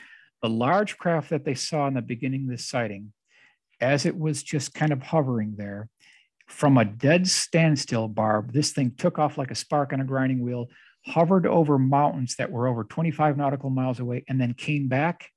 [0.43, 3.13] the large craft that they saw in the beginning of this sighting,
[3.81, 5.89] as it was just kind of hovering there,
[6.47, 10.41] from a dead standstill, Barb, this thing took off like a spark on a grinding
[10.41, 10.69] wheel,
[11.07, 15.31] hovered over mountains that were over 25 nautical miles away, and then came back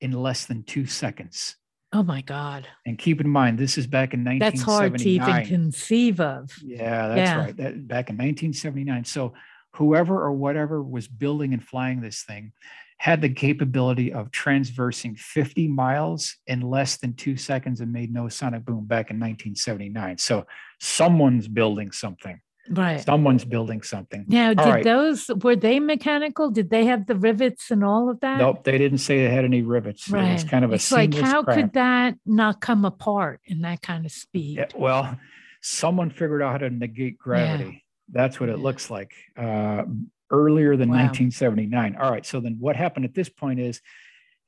[0.00, 1.56] in less than two seconds.
[1.92, 2.66] Oh my God.
[2.84, 4.38] And keep in mind, this is back in 1979.
[4.38, 6.50] That's hard to even conceive of.
[6.62, 7.38] Yeah, that's yeah.
[7.38, 7.56] right.
[7.56, 9.04] That, back in 1979.
[9.04, 9.34] So
[9.74, 12.52] whoever or whatever was building and flying this thing
[12.98, 18.28] had the capability of transversing 50 miles in less than two seconds and made no
[18.28, 20.18] sonic boom back in 1979.
[20.18, 20.46] So
[20.80, 22.40] someone's building something.
[22.70, 23.00] Right.
[23.00, 24.24] Someone's building something.
[24.28, 24.84] Now, did right.
[24.84, 26.50] those were they mechanical?
[26.50, 28.38] Did they have the rivets and all of that?
[28.38, 30.08] Nope, they didn't say they had any rivets.
[30.08, 30.30] Right.
[30.30, 33.82] It was kind of a it's like how could that not come apart in that
[33.82, 34.58] kind of speed?
[34.58, 35.18] Yeah, well,
[35.60, 37.64] someone figured out how to negate gravity.
[37.64, 38.22] Yeah.
[38.22, 39.12] That's what it looks like.
[39.36, 39.84] Uh,
[40.30, 40.96] earlier than wow.
[40.96, 41.96] 1979.
[41.96, 42.26] All right.
[42.26, 43.80] So then what happened at this point is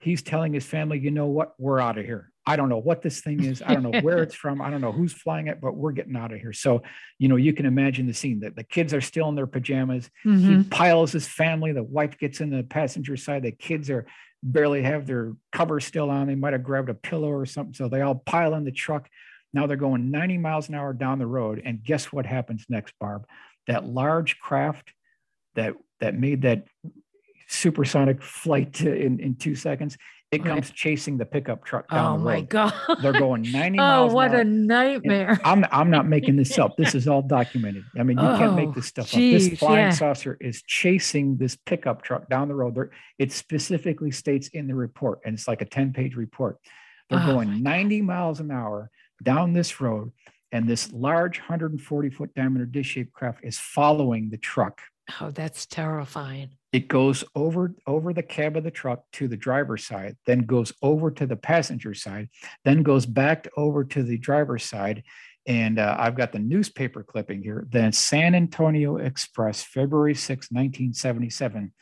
[0.00, 1.54] he's telling his family, you know what?
[1.59, 2.33] We're out of here.
[2.48, 3.62] I don't know what this thing is.
[3.64, 4.62] I don't know where it's from.
[4.62, 6.54] I don't know who's flying it, but we're getting out of here.
[6.54, 6.82] So,
[7.18, 10.08] you know, you can imagine the scene that the kids are still in their pajamas.
[10.24, 10.56] Mm-hmm.
[10.56, 11.72] He piles his family.
[11.72, 13.42] The wife gets in the passenger side.
[13.42, 14.06] The kids are
[14.42, 16.26] barely have their cover still on.
[16.26, 17.74] They might have grabbed a pillow or something.
[17.74, 19.11] So they all pile in the truck.
[19.52, 21.61] Now they're going 90 miles an hour down the road.
[21.62, 23.26] And guess what happens next, Barb?
[23.66, 24.94] That large craft
[25.54, 26.66] that that made that
[27.48, 29.98] supersonic flight in, in two seconds
[30.31, 32.35] it comes chasing the pickup truck down oh the road.
[32.35, 32.75] my god!
[33.01, 34.12] They're going 90 miles.
[34.12, 35.41] Oh, what a nightmare!
[35.43, 36.77] I'm I'm not making this up.
[36.77, 37.85] This is all documented.
[37.99, 39.51] I mean, you oh, can't make oh, this stuff geez, up.
[39.51, 39.91] This flying yeah.
[39.91, 42.75] saucer is chasing this pickup truck down the road.
[42.75, 46.59] There, it specifically states in the report, and it's like a 10 page report.
[47.09, 48.91] They're oh going 90 miles an hour
[49.23, 50.12] down this road,
[50.53, 54.83] and this large 140 foot diameter dish shaped craft is following the truck.
[55.23, 59.87] Oh, that's terrifying it goes over over the cab of the truck to the driver's
[59.87, 62.28] side then goes over to the passenger side
[62.64, 65.02] then goes back over to the driver's side
[65.46, 71.72] and uh, i've got the newspaper clipping here the san antonio express february 6 1977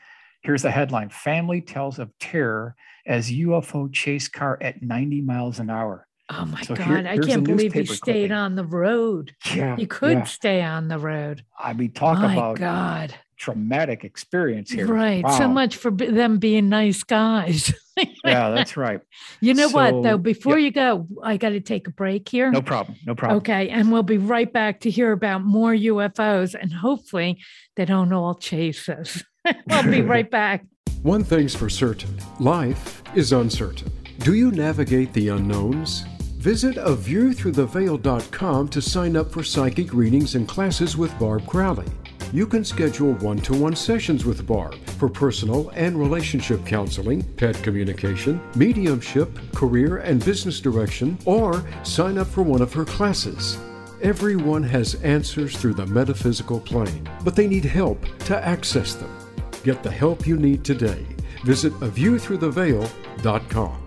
[0.43, 2.75] here's the headline family tells of terror
[3.07, 6.89] as ufo chase car at 90 miles an hour Oh my so God.
[6.89, 8.33] Here, I can't believe you stayed clipping.
[8.33, 9.33] on the road.
[9.55, 9.77] Yeah.
[9.77, 10.25] You could yeah.
[10.25, 11.45] stay on the road.
[11.57, 14.87] I mean, talk my about God traumatic experience here.
[14.87, 15.23] Right.
[15.23, 15.39] Wow.
[15.39, 17.73] So much for them being nice guys.
[18.25, 19.01] yeah, that's right.
[19.41, 20.19] You know so, what, though?
[20.19, 22.51] Before you go, I got to take a break here.
[22.51, 22.99] No problem.
[23.07, 23.39] No problem.
[23.39, 23.69] Okay.
[23.69, 27.43] And we'll be right back to hear about more UFOs and hopefully
[27.77, 29.23] they don't all chase us.
[29.69, 30.65] we'll be right back.
[31.03, 33.93] One thing's for certain life is uncertain.
[34.21, 36.05] Do you navigate the unknowns?
[36.39, 41.17] Visit a view through the aviewthroughtheveil.com to sign up for psychic readings and classes with
[41.19, 41.87] Barb Crowley
[42.33, 47.61] you can schedule one to one sessions with Barb for personal and relationship counseling, pet
[47.63, 53.59] communication, mediumship, career and business direction, or sign up for one of her classes.
[54.03, 59.11] Everyone has answers through the metaphysical plane, but they need help to access them.
[59.65, 61.07] Get the help you need today.
[61.45, 63.86] Visit aviewthroughtheveil.com.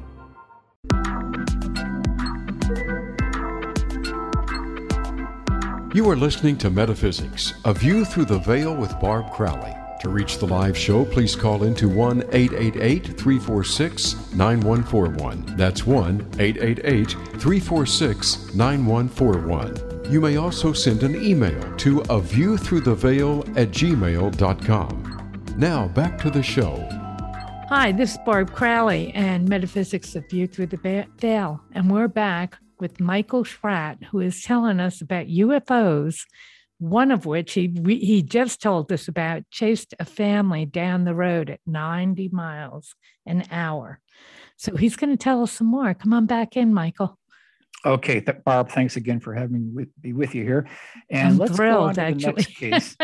[5.91, 9.75] You are listening to Metaphysics, a view through the veil with Barb Crowley.
[10.02, 15.58] To reach the live show, please call into 1 888 346 9141.
[15.58, 20.12] That's 1 888 346 9141.
[20.12, 25.34] You may also send an email to a view through the veil at gmail.com.
[25.58, 26.88] Now back to the show.
[27.67, 32.60] Hi, this is Barb Crowley and Metaphysics of View Through the Veil, and we're back
[32.79, 36.21] with Michael Schratt, who is telling us about UFOs,
[36.79, 41.49] one of which he, he just told us about chased a family down the road
[41.49, 43.99] at 90 miles an hour.
[44.57, 45.93] So he's going to tell us some more.
[45.93, 47.17] Come on back in, Michael.
[47.85, 50.67] Okay, th- Barb, thanks again for having me with, be with you here.
[51.09, 52.97] And I'm let's thrilled, go on to the next case.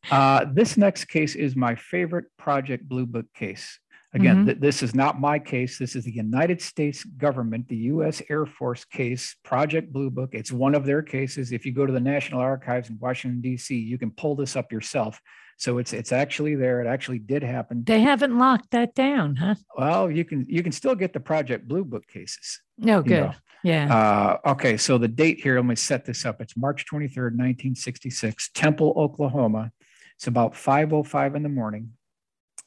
[0.10, 3.80] uh, this next case is my favorite Project Blue Book case.
[4.14, 4.46] Again, mm-hmm.
[4.46, 5.78] th- this is not my case.
[5.78, 8.20] This is the United States government, the U.S.
[8.28, 10.30] Air Force case, Project Blue Book.
[10.32, 11.50] It's one of their cases.
[11.50, 14.70] If you go to the National Archives in Washington, D.C., you can pull this up
[14.70, 15.18] yourself.
[15.56, 16.82] So it's it's actually there.
[16.82, 17.84] It actually did happen.
[17.84, 19.54] They haven't locked that down, huh?
[19.78, 22.60] Well, you can you can still get the Project Blue Book cases.
[22.76, 23.20] No, oh, good.
[23.20, 23.34] Know.
[23.62, 24.38] Yeah.
[24.44, 26.40] Uh, okay, so the date here, let me set this up.
[26.40, 29.70] It's March 23rd, 1966, Temple, Oklahoma.
[30.16, 31.92] It's about 5:05 in the morning.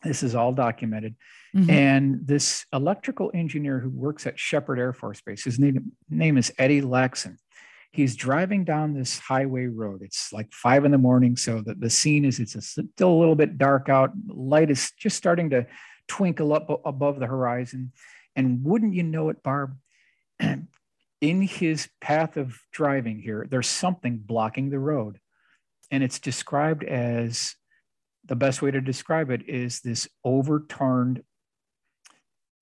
[0.06, 1.15] This is all documented.
[1.56, 1.70] Mm-hmm.
[1.70, 6.54] And this electrical engineer who works at Sheppard Air Force Base, his name, name is
[6.58, 7.38] Eddie Laxson.
[7.91, 10.02] He's driving down this highway road.
[10.04, 11.38] It's like five in the morning.
[11.38, 14.12] So the, the scene is it's a, still a little bit dark out.
[14.28, 15.65] Light is just starting to
[16.08, 17.94] twinkle up above the horizon.
[18.36, 19.78] And wouldn't you know it, Barb?
[21.22, 25.20] in his path of driving here, there's something blocking the road.
[25.89, 27.56] And it's described as
[28.26, 31.24] the best way to describe it is this overturned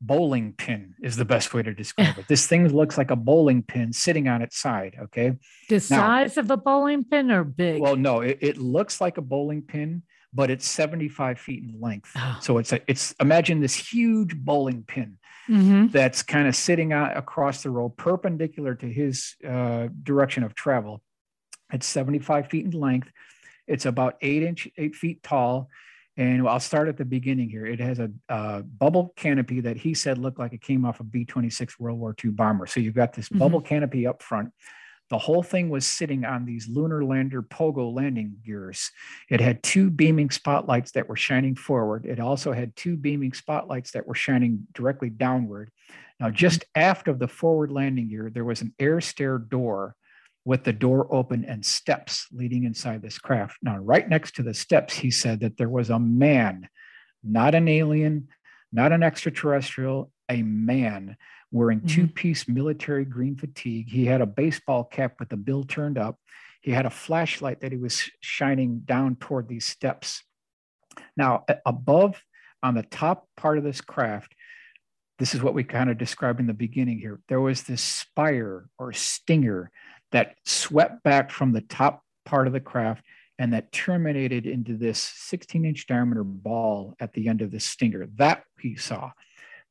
[0.06, 2.28] bowling pin is the best way to describe it.
[2.28, 4.98] This thing looks like a bowling pin sitting on its side.
[5.04, 5.38] Okay.
[5.70, 7.82] The now, size of a bowling pin or big?
[7.82, 12.12] Well, no, it, it, looks like a bowling pin, but it's 75 feet in length.
[12.18, 12.38] Oh.
[12.42, 15.18] So it's a, it's imagine this huge bowling pin
[15.50, 15.88] mm-hmm.
[15.88, 21.02] that's kind of sitting out across the road, perpendicular to his uh, direction of travel.
[21.72, 23.10] It's 75 feet in length.
[23.68, 25.70] It's about eight inch, eight feet tall.
[26.16, 27.66] And I'll start at the beginning here.
[27.66, 28.12] It has a,
[28.64, 32.16] bubble canopy that he said looked like it came off a B 26 World War
[32.24, 32.68] II bomber.
[32.68, 33.40] So you've got this mm-hmm.
[33.40, 34.52] bubble canopy up front.
[35.10, 38.92] The whole thing was sitting on these lunar lander pogo landing gears.
[39.30, 42.06] It had two beaming spotlights that were shining forward.
[42.06, 45.72] It also had two beaming spotlights that were shining directly downward.
[46.20, 49.96] Now, just aft of the forward landing gear, there was an air stair door
[50.46, 53.58] with the door open and steps leading inside this craft.
[53.62, 56.68] Now, right next to the steps, he said that there was a man,
[57.24, 58.28] not an alien,
[58.72, 61.16] not an extraterrestrial, a man
[61.52, 61.88] wearing mm-hmm.
[61.88, 63.90] two piece military green fatigue.
[63.90, 66.18] He had a baseball cap with the bill turned up.
[66.62, 70.24] He had a flashlight that he was shining down toward these steps.
[71.16, 72.22] Now, above
[72.62, 74.34] on the top part of this craft,
[75.20, 77.20] this is what we kind of described in the beginning here.
[77.28, 79.72] There was this spire or stinger
[80.14, 83.04] that swept back from the top part of the craft
[83.38, 88.08] and that terminated into this 16 inch diameter ball at the end of the stinger.
[88.16, 89.12] That he saw.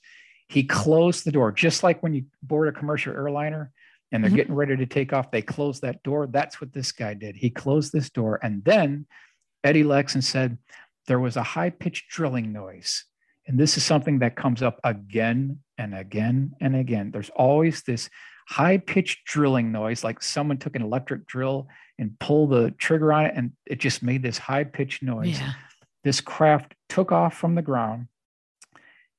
[0.49, 3.71] He closed the door, just like when you board a commercial airliner
[4.11, 4.37] and they're mm-hmm.
[4.37, 6.25] getting ready to take off, they close that door.
[6.25, 7.35] That's what this guy did.
[7.35, 8.39] He closed this door.
[8.41, 9.05] And then
[9.63, 10.57] Eddie Laxson said
[11.05, 13.05] there was a high pitched drilling noise.
[13.47, 17.11] And this is something that comes up again and again and again.
[17.11, 18.09] There's always this
[18.47, 21.67] high pitched drilling noise, like someone took an electric drill
[21.99, 25.39] and pulled the trigger on it, and it just made this high pitched noise.
[25.39, 25.53] Yeah.
[26.03, 28.07] This craft took off from the ground.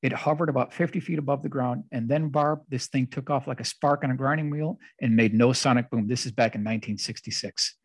[0.03, 1.85] It hovered about 50 feet above the ground.
[1.91, 5.15] And then, Barb, this thing took off like a spark on a grinding wheel and
[5.15, 6.07] made no sonic boom.
[6.07, 7.75] This is back in 1966.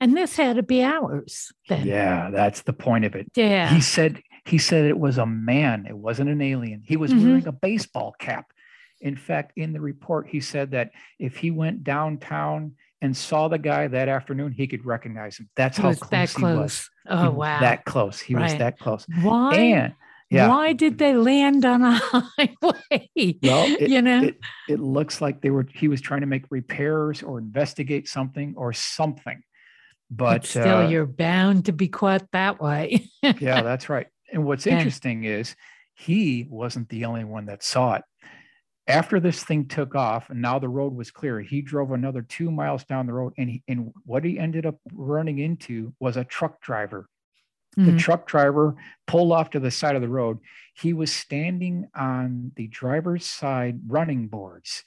[0.00, 1.86] And this had to be ours then.
[1.86, 3.26] Yeah, that's the point of it.
[3.34, 3.68] Yeah.
[3.74, 6.82] He said he said it was a man, it wasn't an alien.
[6.84, 7.26] He was mm-hmm.
[7.26, 8.52] wearing a baseball cap.
[9.00, 13.58] In fact, in the report, he said that if he went downtown and saw the
[13.58, 15.48] guy that afternoon, he could recognize him.
[15.56, 16.52] That's how close, that close.
[16.52, 16.90] he was.
[17.08, 17.60] Oh, he wow.
[17.60, 18.20] That close.
[18.20, 18.42] He right.
[18.42, 19.06] was that close.
[19.22, 19.54] Why?
[19.54, 19.94] And
[20.30, 20.48] yeah.
[20.48, 22.56] Why did they land on a highway?
[22.60, 22.76] Well,
[23.80, 25.66] it, you know, it, it looks like they were.
[25.72, 29.42] He was trying to make repairs or investigate something or something.
[30.08, 33.08] But, but still, uh, you're bound to be caught that way.
[33.22, 34.08] yeah, that's right.
[34.32, 35.56] And what's interesting is
[35.94, 38.02] he wasn't the only one that saw it.
[38.86, 42.50] After this thing took off and now the road was clear, he drove another two
[42.50, 43.34] miles down the road.
[43.38, 47.08] And, he, and what he ended up running into was a truck driver
[47.76, 47.96] The mm-hmm.
[47.98, 48.74] truck driver
[49.06, 50.38] pulled off to the side of the road.
[50.74, 54.82] He was standing on the driver's side running boards,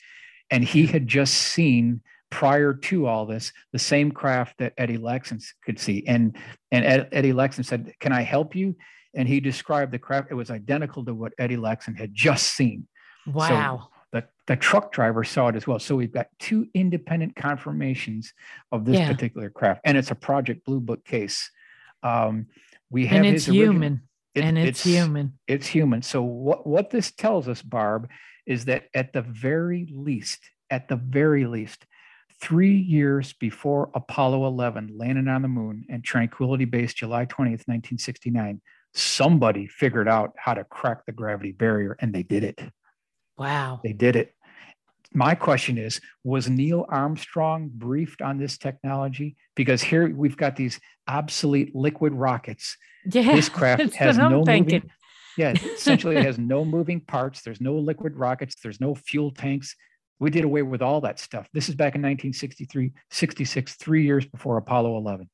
[0.49, 5.41] and he had just seen prior to all this the same craft that Eddie Laxson
[5.63, 6.03] could see.
[6.05, 6.35] And
[6.71, 8.75] and Ed, Eddie Laxson said, "Can I help you?"
[9.15, 10.29] And he described the craft.
[10.31, 12.87] It was identical to what Eddie Laxson had just seen.
[13.27, 13.89] Wow.
[14.11, 15.79] So the, the truck driver saw it as well.
[15.79, 18.33] So we've got two independent confirmations
[18.71, 19.11] of this Yeah.
[19.11, 21.49] particular craft, and it's a Project Blue Book case.
[22.01, 22.47] Um,
[22.89, 24.01] we have and it's original- human.
[24.35, 25.39] it- and it's, human.
[25.47, 26.01] it's human.
[26.01, 28.09] So what what this tells us, Barb,
[28.45, 30.39] is that at the very least,
[30.69, 31.85] at the very least,
[32.41, 38.61] three years before Apollo 11 landed on the moon and Tranquility Base, July 20th, 1969,
[38.93, 42.59] somebody figured out how to crack the gravity barrier, and they did it.
[43.37, 43.81] Wow.
[43.83, 44.35] They did it.
[45.13, 49.35] My question is Was Neil Armstrong briefed on this technology?
[49.55, 52.77] Because here we've got these obsolete liquid rockets.
[53.05, 53.35] Yeah.
[53.35, 54.81] This craft has no thinking.
[54.81, 54.91] moving.
[55.37, 57.41] Yeah, essentially, it has no moving parts.
[57.41, 58.55] There's no liquid rockets.
[58.61, 59.75] There's no fuel tanks.
[60.19, 61.47] We did away with all that stuff.
[61.53, 65.29] This is back in 1963, 66, three years before Apollo 11.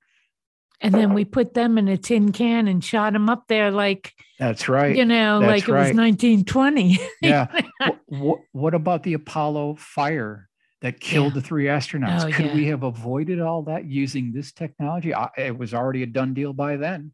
[0.81, 4.13] And then we put them in a tin can and shot them up there like,
[4.39, 4.95] That's right.
[4.95, 6.99] you know, That's like it was 1920.
[7.21, 7.47] Yeah.
[8.07, 10.47] what, what about the Apollo fire
[10.81, 11.41] that killed Yeah.
[11.41, 12.25] the three astronauts?
[12.25, 12.55] Oh, Could yeah.
[12.55, 15.13] we have avoided all that using this technology?
[15.13, 17.11] I, it was already a done deal by then.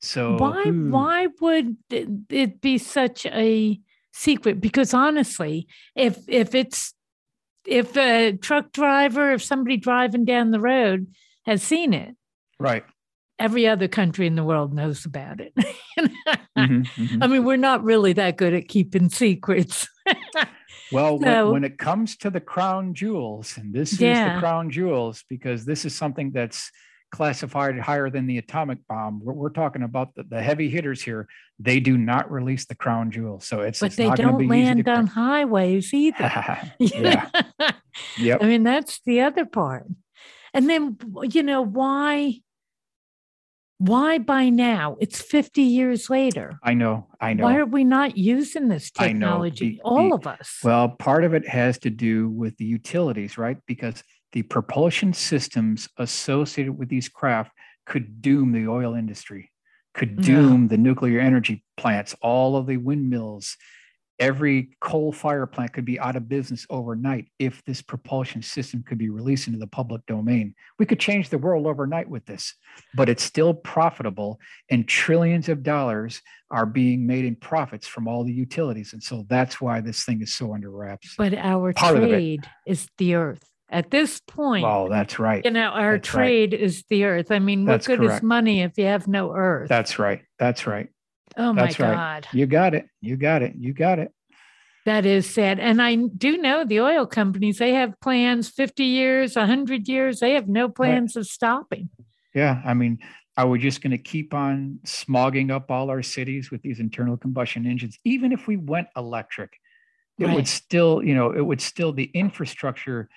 [0.00, 3.80] So why hmm, why would it be such a
[4.12, 5.66] secret because honestly
[5.96, 6.92] if if it's
[7.66, 11.06] if a truck driver if somebody driving down the road
[11.46, 12.14] has seen it
[12.60, 12.84] Right.
[13.38, 15.52] every other country in the world knows about it
[16.56, 17.22] Mhm, mhm.
[17.22, 19.88] i mean we're not really that good at keeping secrets
[20.92, 24.70] Well, So- when, when it comes to the crown jewels, and this is the crown
[24.70, 26.70] jewels because this is something that's
[27.10, 29.20] classified higher than the atomic bomb.
[29.24, 31.26] We're, we're talking about the, the heavy hitters here.
[31.58, 35.06] They do not release the crown jewels, so it's but it's they don't land on
[35.06, 35.14] crack.
[35.14, 36.30] highways either
[36.78, 37.28] yeah.
[38.18, 38.42] Yep.
[38.42, 39.86] I mean, that's the other part.
[40.54, 40.96] And then,
[41.30, 42.40] you know, why?
[43.78, 44.96] Why by now?
[45.00, 46.58] It's 50 years later.
[46.62, 47.08] I know.
[47.20, 47.42] I know.
[47.44, 49.70] Why are we not using this technology?
[49.70, 50.60] The- All the- of us.
[50.62, 53.58] Well, part of it has to do with the utilities, right?
[53.66, 54.02] Because
[54.32, 57.50] the propulsion systems associated with these craft
[57.84, 59.50] could doom the oil industry,
[59.92, 60.24] could Yeah.
[60.36, 63.56] doom the nuclear energy plants, all of the windmills.
[64.20, 68.96] Every coal fire plant could be out of business overnight if this propulsion system could
[68.98, 70.54] be released into the public domain.
[70.78, 72.54] We could change the world overnight with this,
[72.94, 74.38] but it's still profitable,
[74.70, 78.92] and trillions of dollars are being made in profits from all the utilities.
[78.92, 81.14] And so that's why this thing is so under wraps.
[81.18, 83.42] but our part trade is the earth.
[83.70, 85.44] At this point, Oh, that's right.
[85.44, 86.20] you know, our That's right.
[86.22, 87.32] trade is the earth.
[87.32, 89.68] I mean, That's what good is money if you have no earth?
[89.68, 90.20] That's right.
[90.38, 90.88] That's right.
[91.36, 91.94] Oh my that's right.
[91.94, 92.28] God.
[92.32, 92.86] You got it.
[93.00, 93.54] You got it.
[93.56, 94.12] You got it.
[94.86, 95.58] That is sad.
[95.60, 100.20] And I do know the oil companies, they have plans 50 years, 100 years.
[100.20, 101.88] They have no plans of stopping.
[102.34, 102.60] Yeah.
[102.64, 102.98] I mean,
[103.36, 107.16] are we just going to keep on smogging up all our cities with these internal
[107.16, 107.98] combustion engines?
[108.04, 109.58] Even if we went electric,
[110.18, 110.34] it Right.
[110.34, 113.08] would still, you know, it would still, the infrastructure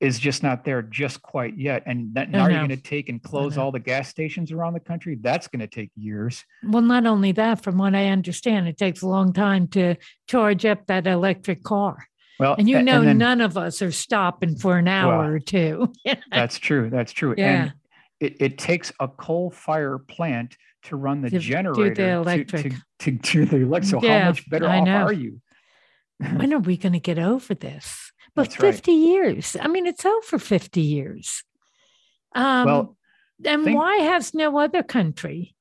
[0.00, 1.82] is just not there just quite yet.
[1.86, 4.80] And that, now you're going to take and close all the gas stations around the
[4.80, 5.18] country.
[5.20, 6.42] That's going to take years.
[6.64, 9.96] Well, not only that, from what I understand, it takes a long time to
[10.26, 12.06] charge up that electric car.
[12.38, 15.38] Well, And you know, then- none of us are stopping for an hour Well, or
[15.38, 15.92] two.
[16.32, 16.88] That's true.
[16.88, 17.34] That's true.
[17.36, 17.62] Yeah.
[17.64, 17.72] And
[18.20, 22.08] it, it takes a coal fire plant to run the To do the generator to-
[22.12, 22.72] electric.
[22.72, 23.90] To, to, do the electric.
[23.90, 25.02] So Yeah, how much better I off know.
[25.04, 25.42] are you?
[26.18, 28.12] when are we going to get over this?
[28.34, 28.74] But That's right.
[28.74, 29.56] 50 years.
[29.60, 31.42] I mean, it's over 50 years.
[32.34, 32.96] Um, Well,
[33.44, 35.54] and think- why has no other country?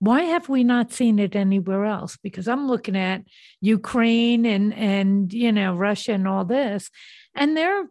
[0.00, 2.16] Why have we not seen it anywhere else?
[2.22, 3.24] Because I'm looking at
[3.60, 6.88] Ukraine and and you know Russia and all this,
[7.34, 7.88] and they're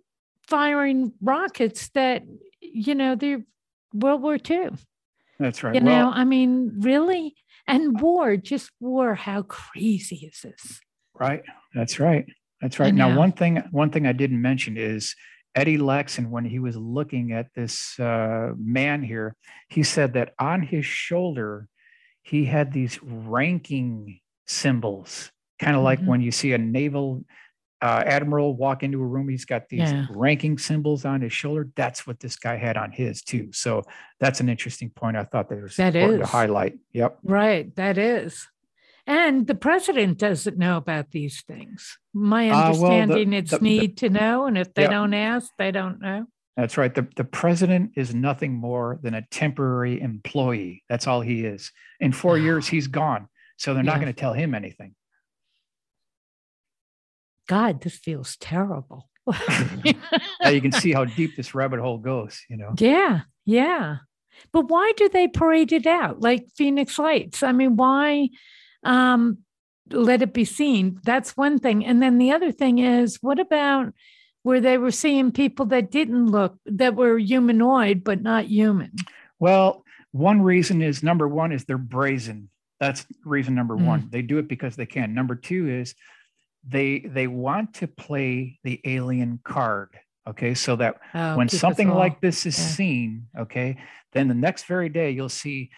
[0.48, 2.24] firing rockets that
[2.62, 3.44] you know they're
[3.94, 4.70] World War II.
[5.38, 5.76] That's right.
[5.76, 7.36] You well, know, I mean, really,
[7.68, 9.14] and war, just war.
[9.16, 10.80] How crazy is this?
[11.14, 11.44] right.
[11.76, 12.26] That's right.
[12.62, 12.93] That's right.
[12.93, 15.16] Now, one thing, one thing I didn't mention is
[15.55, 19.36] Eddie Laxson, when he was looking at this uh, man here,
[19.70, 21.68] he said that on his shoulder,
[22.22, 26.05] he had these ranking symbols, kind of like Mhm.
[26.08, 27.24] when you see a naval
[27.80, 30.08] uh, admiral walk into a room, he's got these Yeah.
[30.10, 31.70] ranking symbols on his shoulder.
[31.76, 33.49] That's what this guy had on his too.
[33.51, 33.84] So
[34.20, 35.16] that's an interesting point.
[35.16, 36.28] I thought that was That important is.
[36.28, 36.80] to highlight.
[36.93, 37.20] Yep.
[37.22, 38.47] Right, that is.
[39.08, 41.97] And the president doesn't know about these things.
[42.14, 44.89] My Uh, well, the- understanding it's the- the- need to know, and if they Yeah.
[44.89, 46.28] don't ask, they don't know.
[46.58, 46.93] That's right.
[46.93, 50.84] The, the president is nothing more than a temporary employee.
[50.89, 51.72] That's all he is.
[51.99, 53.30] In four years, he's gone.
[53.55, 54.93] So they're not going to tell him anything.
[57.47, 59.10] God, this feels terrible.
[60.41, 62.74] Now you can see how deep this rabbit hole goes, you know.
[62.78, 63.97] Yeah, yeah.
[64.53, 67.43] But why do they parade it out like Phoenix Lights?
[67.43, 68.30] I mean, why
[68.84, 69.40] um,
[69.90, 71.00] let it be seen?
[71.04, 71.86] That's one thing.
[71.86, 73.94] And then the other thing is, what about
[74.44, 78.94] where they were seeing people that didn't look, that were humanoid, but not human?
[79.40, 82.50] Well, one reason is number one is they're brazen.
[82.80, 83.86] That's reason number Mm.
[83.86, 84.08] one.
[84.12, 85.14] They do it because they can.
[85.14, 85.96] Number two is
[86.68, 89.90] they they want to play the alien card.
[90.28, 92.66] Okay, so that Oh, when something like this is yeah.
[92.66, 93.78] seen, okay,
[94.12, 95.70] then the next very day you'll see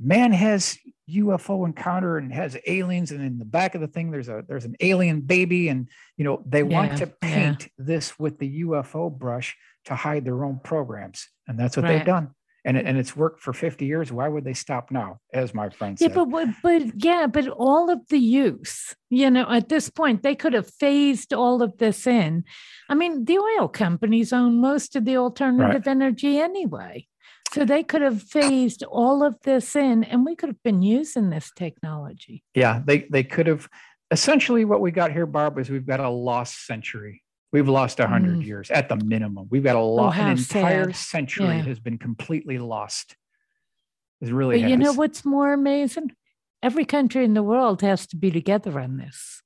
[0.00, 0.76] man has
[1.10, 4.64] UFO encounter and has aliens, and in the back of the thing there's a there's
[4.64, 7.34] an alien baby, and you know they want Yeah, to yeah.
[7.34, 11.98] paint this with the UFO brush to hide their own programs, and that's what Right.
[11.98, 12.30] they've done.
[12.64, 14.10] And, and it's worked for 50 years.
[14.10, 15.20] Why would they stop now?
[15.32, 16.14] As my friend Yeah, said.
[16.16, 20.34] but, but but yeah, but all of the use, you know, at this point, they
[20.34, 22.42] could have phased all of this in.
[22.88, 27.06] I mean, the oil companies own most of the alternative energy anyway.
[27.56, 31.30] So they could have phased all of this in and we could have been using
[31.30, 32.44] this technology.
[32.52, 33.66] yeah, they, they could have
[34.10, 37.22] essentially what we got here, Barb, is we've got a lost century.
[37.52, 38.44] We've lost a hundred Mm.
[38.46, 39.46] years at the minimum.
[39.50, 40.96] We've got a lot, how an entire sad.
[40.96, 41.62] century Yeah.
[41.62, 43.16] has been completely lost.
[44.20, 46.12] It's really But you know what's more amazing?
[46.62, 49.40] Every country in the world has to be together on this.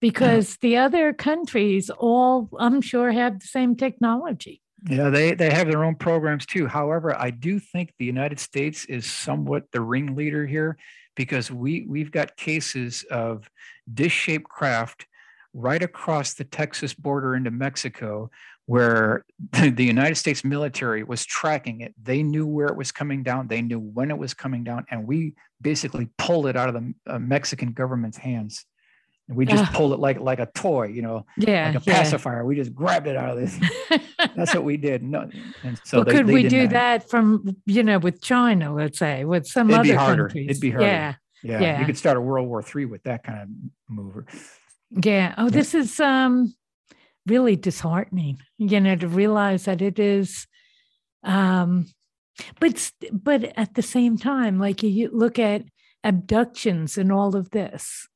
[0.00, 4.62] Because the other countries all, I'm sure, have the same technology.
[4.88, 6.66] Yeah, they they have their own programs too.
[6.66, 10.78] However, I do think the United States is somewhat the ringleader here
[11.16, 13.50] because we we've got cases of
[13.92, 15.06] dish-shaped craft
[15.52, 18.30] right across the Texas border into Mexico
[18.66, 21.92] where the United States military was tracking it.
[22.00, 25.06] They knew where it was coming down, they knew when it was coming down and
[25.06, 28.64] we basically pulled it out of the uh, Mexican government's hands.
[29.30, 29.70] And we just Ah.
[29.76, 31.68] pulled it like like a toy, you know, Yeah.
[31.68, 32.44] like a pacifier.
[32.44, 33.56] We just grabbed it out of this
[34.36, 35.04] that's what we did.
[35.04, 35.30] No,
[35.62, 38.98] and so well, they, could they we do that from, you know, with China, let's
[38.98, 40.22] say, with some It'd be other harder.
[40.24, 40.48] countries?
[40.50, 40.86] It'd be harder.
[40.86, 41.14] Yeah.
[41.44, 41.80] Yeah, Yeah.
[41.80, 43.48] you could start a World War Three with that kind of
[43.88, 44.26] mover.
[44.90, 45.34] Yeah.
[45.38, 46.52] Oh, this is um
[47.26, 50.48] really disheartening, you know, to realize that it is
[51.22, 51.86] um
[52.58, 55.62] but but at the same time, like you- you look at
[56.02, 58.08] abductions and all of this.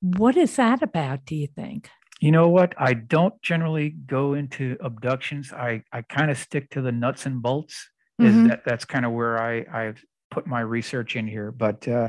[0.00, 1.88] What is that about, do you think?
[2.20, 2.74] You know what?
[2.78, 5.52] I don't generally go into abductions.
[5.52, 7.90] I I kind of stick to the nuts and bolts.
[8.18, 8.48] Is Mhm.
[8.48, 11.52] that that's kind of where I I've put my research in here.
[11.52, 12.08] But uh,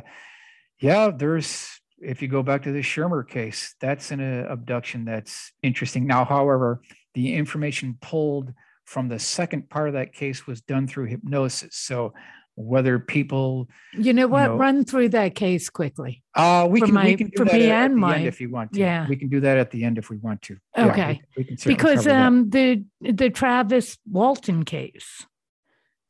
[0.79, 5.51] yeah, there's if you go back to the Schirmer case, that's an uh, abduction that's
[5.63, 6.05] interesting.
[6.07, 6.81] Now, however,
[7.15, 8.53] the information pulled
[8.85, 11.75] from the second part of that case was done through hypnosis.
[11.75, 12.13] So
[12.57, 14.47] whether people You know what?
[14.47, 16.23] know, Run through that case quickly.
[16.33, 17.97] Uh, we For can my- we can do for that me at, at and the
[17.99, 18.79] my- end if you want to.
[18.79, 19.07] yeah.
[19.07, 20.57] we can do that at the end if we want to.
[20.75, 21.21] Yeah, we Okay.
[21.37, 22.15] we because that.
[22.25, 25.25] um the the Travis Walton case.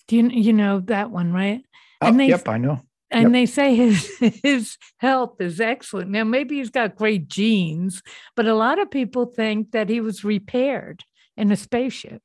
[0.08, 1.62] Do you you know that one, right?
[2.02, 2.80] Oh, and they- yep, I know.
[3.12, 3.32] And Yep.
[3.34, 4.10] they say his
[4.44, 6.12] his health is excellent.
[6.12, 8.02] Now maybe he's got great genes,
[8.38, 11.04] but a lot of people think that he was repaired
[11.36, 12.22] in a spaceship.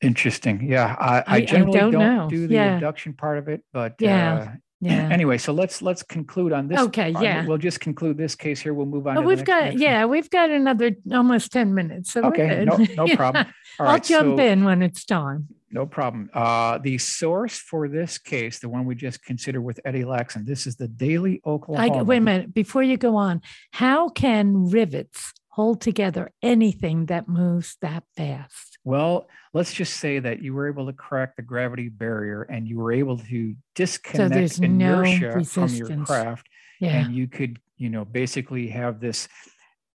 [0.00, 0.64] Interesting.
[0.68, 2.74] Yeah, I, I, I- I generally don't don't, do the Yeah.
[2.76, 5.08] abduction part of it, but Yeah, uh, Yeah.
[5.10, 6.78] anyway, so let's let's conclude on this.
[6.78, 7.44] Okay, yeah.
[7.44, 8.72] we'll just conclude this case here.
[8.74, 9.18] We'll move on.
[9.18, 9.82] Oh, to we've next- got next one.
[9.82, 12.12] yeah, we've got another almost ten minutes.
[12.12, 12.76] So Okay, no-
[13.06, 13.46] no problem.
[13.80, 15.48] All I'll jump so- in when it's time.
[15.70, 16.30] No problem.
[16.32, 20.66] Uh, the source for this case, the one we just considered with Eddie Laxson, this
[20.66, 22.04] is the Daily I, Oklahoma.
[22.04, 23.42] wait a minute before you go on.
[23.72, 28.77] How can rivets hold together anything that moves that fast?
[28.88, 32.78] Well, let's just say that you were able to crack the gravity barrier and you
[32.78, 36.48] were able to disconnect no inertia from your craft
[36.80, 37.00] Yeah.
[37.00, 39.28] and you could, you know, basically have this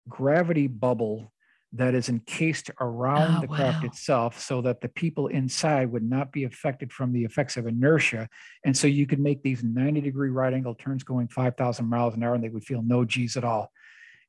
[0.09, 1.31] gravity bubble
[1.71, 3.87] that is encased around Oh, the craft wow.
[3.87, 8.27] itself so that the people inside would not be affected from the effects of inertia.
[8.65, 12.23] And so you could make these 90 degree right angle turns going 5,000 miles an
[12.23, 13.71] hour and they would feel no G's at all.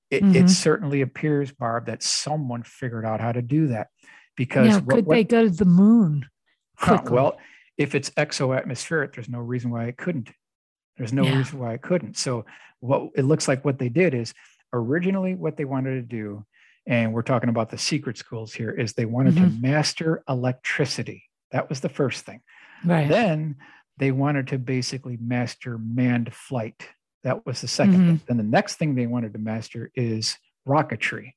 [0.08, 0.36] It, Mhm.
[0.36, 3.88] it certainly appears, Barb, that someone figured out how to do that
[4.36, 6.26] because Now, what- could what- they go to the moon?
[6.76, 7.38] Huh, well,
[7.78, 10.30] if it's exoatmospheric, there's no reason why it couldn't.
[10.96, 11.38] There's no Yeah.
[11.38, 12.16] reason why it couldn't.
[12.16, 12.44] So
[12.80, 14.34] what it looks like what they did is
[14.72, 16.44] originally what they wanted to do,
[16.86, 21.24] and we're talking about the secret schools here, is they wanted to master electricity.
[21.50, 22.40] That was the first thing.
[22.84, 23.08] Right.
[23.08, 23.56] Then
[23.98, 26.88] they wanted to basically master manned flight.
[27.22, 28.06] That was the 2nd Mhm.
[28.06, 28.20] thing.
[28.26, 31.34] Then the next thing they wanted to master is rocketry.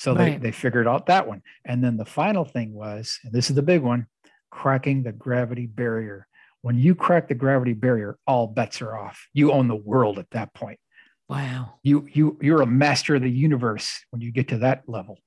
[0.00, 1.42] So they, they figured out that one.
[1.66, 4.06] And then the final thing was, and this is the big one,
[4.50, 6.26] cracking the gravity barrier.
[6.62, 9.28] When you crack the gravity barrier, all bets are off.
[9.34, 10.80] You own the world at that point.
[11.28, 11.74] Wow.
[11.82, 15.18] You you you're a master of the universe when you get to that level.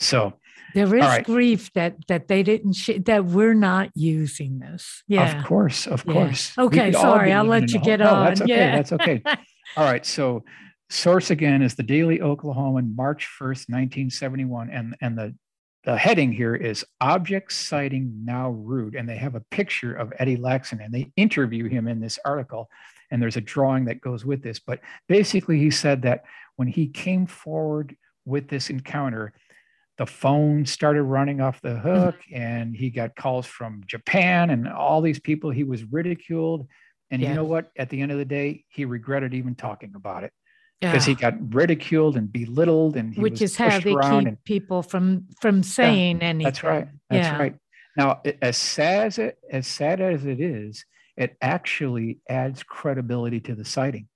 [0.00, 0.32] So
[0.74, 1.24] there is right.
[1.24, 5.04] grief that that they didn't sh- that we're not using this.
[5.06, 5.38] Yeah.
[5.38, 6.12] Of course, of yeah.
[6.14, 6.58] course.
[6.58, 8.24] Okay, sorry, I'll let you get on.
[8.24, 8.56] That's okay.
[8.56, 8.74] Yeah.
[8.74, 9.22] That's okay.
[9.76, 10.04] All right.
[10.04, 10.42] So
[10.90, 14.70] source again is the Daily Oklahoman, March 1st, 1971.
[14.70, 15.34] And and the
[15.84, 18.94] the heading here is object sighting now rued.
[18.94, 22.68] And they have a picture of Eddie Laxson and they interview him in this article.
[23.10, 24.58] And there's a drawing that goes with this.
[24.58, 26.24] But basically, he said that
[26.56, 29.32] when he came forward with this encounter,
[29.96, 31.88] the phone started running off the mm-hmm.
[31.88, 35.50] hook and he got calls from Japan and all these people.
[35.50, 36.68] He was ridiculed.
[37.10, 37.30] And yeah.
[37.30, 37.70] you know what?
[37.76, 40.32] At the end of the day, he regretted even talking about it
[40.80, 41.14] because yeah.
[41.14, 45.62] he got ridiculed and belittled and which is how they keep and, people from from
[45.62, 46.44] saying yeah, anything.
[46.44, 46.88] That's right.
[47.10, 47.38] That's yeah.
[47.38, 47.54] right.
[47.96, 50.84] Now, as sad as it as sad as it is,
[51.16, 54.08] it actually adds credibility to the sighting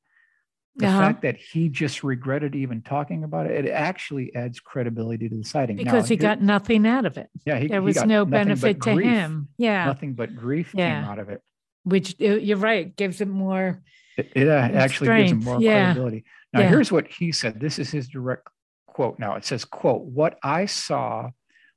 [0.76, 1.00] the uh-huh.
[1.00, 5.44] fact that he just regretted even talking about it, it actually adds credibility to the
[5.44, 5.76] sighting.
[5.76, 7.28] Because now, he got nothing out of it.
[7.44, 9.06] Yeah, he, there was he no benefit to grief.
[9.06, 9.48] him.
[9.58, 11.00] Yeah, nothing but grief yeah.
[11.00, 11.42] came out of it.
[11.84, 13.82] Which uh, you're right, gives it more.
[14.16, 15.92] It, it uh, actually gives him more yeah.
[15.92, 16.24] credibility.
[16.52, 16.68] Now, yeah.
[16.68, 17.60] here's what he said.
[17.60, 18.48] This is his direct
[18.86, 19.18] quote.
[19.18, 21.30] Now it says, "quote What I saw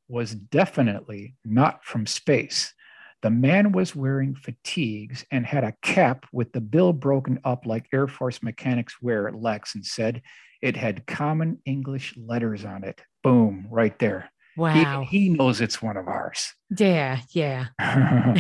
[0.08, 2.74] was definitely not from space."
[3.22, 7.88] The man was wearing fatigues and had a cap with the bill broken up like
[7.92, 10.22] Air Force mechanics wear Laxson said
[10.62, 13.02] it had common English letters on it.
[13.24, 14.30] Boom, right there.
[14.58, 15.06] Wow.
[15.10, 16.54] He, he knows it's one of ours.
[16.78, 17.68] Yeah, yeah.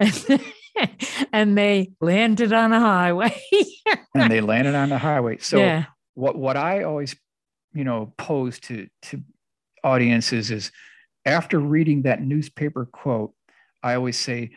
[1.32, 3.34] and they landed on a highway.
[4.14, 5.38] and they landed on the highway.
[5.38, 5.86] So yeah.
[6.14, 7.16] what what I always,
[7.74, 9.22] you know, pose to to
[9.84, 10.70] audiences is
[11.24, 13.32] after reading that newspaper quote,
[13.82, 14.52] I always say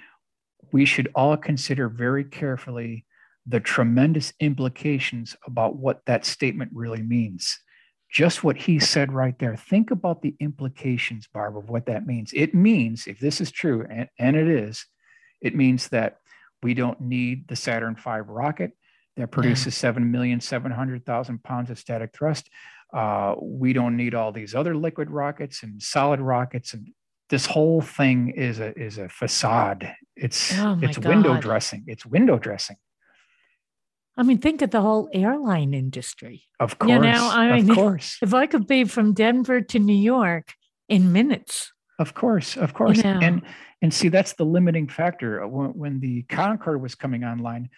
[0.72, 3.06] we should all consider very carefully
[3.46, 7.60] the tremendous implications about what that statement really means.
[8.12, 9.56] Just what he said right there.
[9.56, 12.32] Think about the implications, Barb, of what that means.
[12.34, 14.86] It means, if this is true, and, and it is,
[15.42, 16.18] it means that
[16.64, 18.72] we don't need the Saturn V rocket
[19.18, 19.92] that produces yeah.
[19.94, 22.50] 7,700,000 pounds of static thrust.
[22.94, 26.88] Uh, we don't need all these other liquid rockets and solid rockets and
[27.30, 29.92] this whole thing is a is a facade.
[30.16, 31.10] It's oh it's God.
[31.10, 31.84] window dressing.
[31.88, 32.78] It's window dressing.
[34.18, 36.44] I mean, think of the whole airline industry.
[36.60, 38.18] Of course, you know, I mean, of course.
[38.22, 40.54] If I could be from Denver to New York
[40.88, 41.74] in minutes.
[41.98, 43.20] Of course, of course, you know.
[43.22, 43.42] and
[43.82, 45.46] and see that's the limiting factor.
[45.48, 47.70] When, when the Concorde was coming online,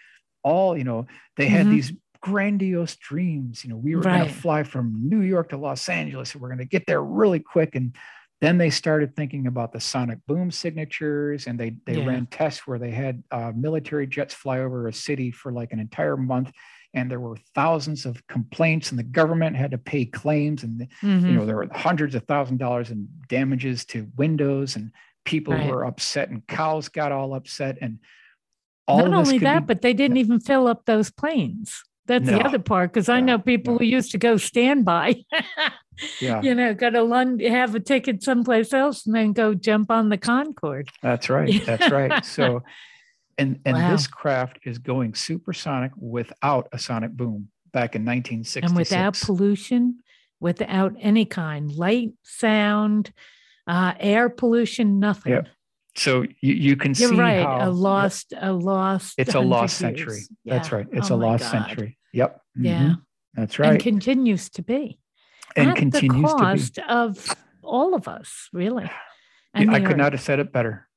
[0.44, 1.76] all you know, they had mm-hmm.
[1.76, 3.64] these grandiose dreams.
[3.64, 4.20] You know, we were right.
[4.20, 7.04] going to fly from New York to Los Angeles, and we're going to get there
[7.04, 7.96] really quick, and
[8.42, 12.06] then they started thinking about the sonic boom signatures, and they they yeah.
[12.06, 15.80] ran tests where they had uh, military jets fly over a city for like an
[15.80, 16.52] entire month,
[16.98, 21.28] and there were thousands of complaints, and the government had to pay claims, and mm-hmm.
[21.28, 24.92] you know there were hundreds of thousand dollars in damages to windows, and
[25.24, 25.70] people right.
[25.70, 28.00] were upset, and cows got all upset, and
[28.88, 31.84] all not only that, be, but they didn't even fill up those planes.
[32.08, 32.40] That's no.
[32.40, 33.80] the other part because I know people no.
[33.80, 35.24] who used to go standby.
[36.20, 36.42] yeah.
[36.42, 40.10] You know, go to London, have a ticket someplace else, and then go jump on
[40.10, 40.90] the Concorde.
[41.04, 41.62] That's right.
[41.66, 42.26] That's right.
[42.26, 42.64] So,
[43.38, 43.92] and and wow.
[43.92, 48.68] this craft is going supersonic without a sonic boom back in 1966.
[48.68, 50.00] And without pollution,
[50.40, 53.12] without any kind, light, sound,
[53.68, 55.34] uh, air pollution, nothing.
[55.34, 55.42] Yeah.
[55.96, 57.44] So you, you can You're see right.
[57.44, 59.16] How, a lost, a lost.
[59.18, 59.98] It's a lost years.
[59.98, 60.22] century.
[60.44, 60.54] Yeah.
[60.54, 60.86] That's right.
[60.92, 61.52] It's oh a lost God.
[61.52, 61.98] century.
[62.14, 62.42] Yep.
[62.56, 62.80] Yeah.
[62.80, 62.94] Mm-hmm.
[63.34, 63.72] That's right.
[63.72, 65.00] And continues to be.
[65.56, 66.88] And At continues the cost to be.
[66.88, 68.90] Lost of all of us, really.
[69.56, 70.88] Yeah, I could not have said it better.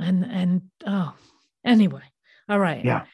[0.00, 1.14] And and oh,
[1.66, 2.02] anyway,
[2.48, 2.84] all right.
[2.84, 3.04] Yeah.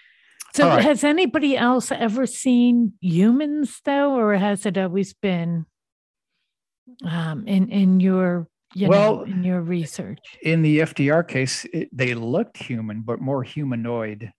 [0.54, 0.82] So right.
[0.82, 5.64] has anybody else ever seen humans though, or has it always been
[7.08, 10.18] um, in in your you well know, in your research?
[10.42, 14.30] In the FDR case, it, they looked human, but more humanoid,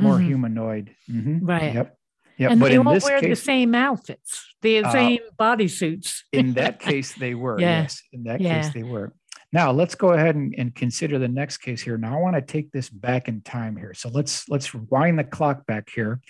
[0.00, 0.26] more mm-hmm.
[0.26, 0.94] humanoid.
[1.10, 1.44] Mm-hmm.
[1.44, 1.74] Right.
[1.74, 1.96] Yep.
[2.38, 2.50] Yep.
[2.52, 6.22] and but they won't wear case, the same outfits, the uh, same bodysuits.
[6.32, 7.60] in that case, they were.
[7.60, 7.82] yeah.
[7.82, 8.62] Yes, in that yeah.
[8.62, 9.12] case, they were.
[9.52, 11.98] Now let's go ahead and, and, consider the next case here.
[11.98, 13.94] Now I want to take this back in time here.
[13.94, 16.20] So let's let's wind the clock back here.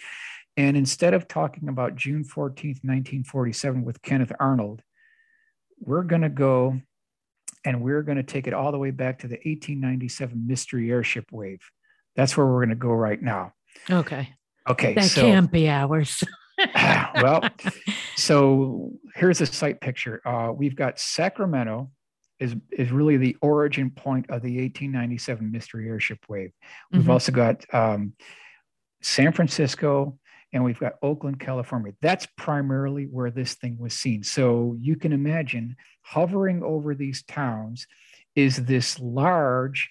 [0.56, 4.82] And instead of talking about June 14th, 1947 with Kenneth Arnold,
[5.78, 6.80] we're going to go
[7.64, 11.26] and we're going to take it all the way back to the 1897 mystery airship
[11.30, 11.60] wave.
[12.16, 13.52] That's where we're going to go right now.
[13.90, 14.30] Okay.
[14.68, 14.94] Okay.
[14.94, 16.24] That so, can't be ours.
[17.14, 17.48] well,
[18.16, 20.20] so here's a site picture.
[20.26, 21.90] Uh, we've got Sacramento
[22.40, 26.50] is is really the origin point of the 1897 mystery airship wave.
[26.90, 27.10] We've Mhm.
[27.10, 28.14] also got um,
[29.02, 30.18] San Francisco
[30.52, 31.92] and we've got Oakland, California.
[32.02, 34.24] That's primarily where this thing was seen.
[34.24, 37.86] So you can imagine hovering over these towns
[38.34, 39.90] is this large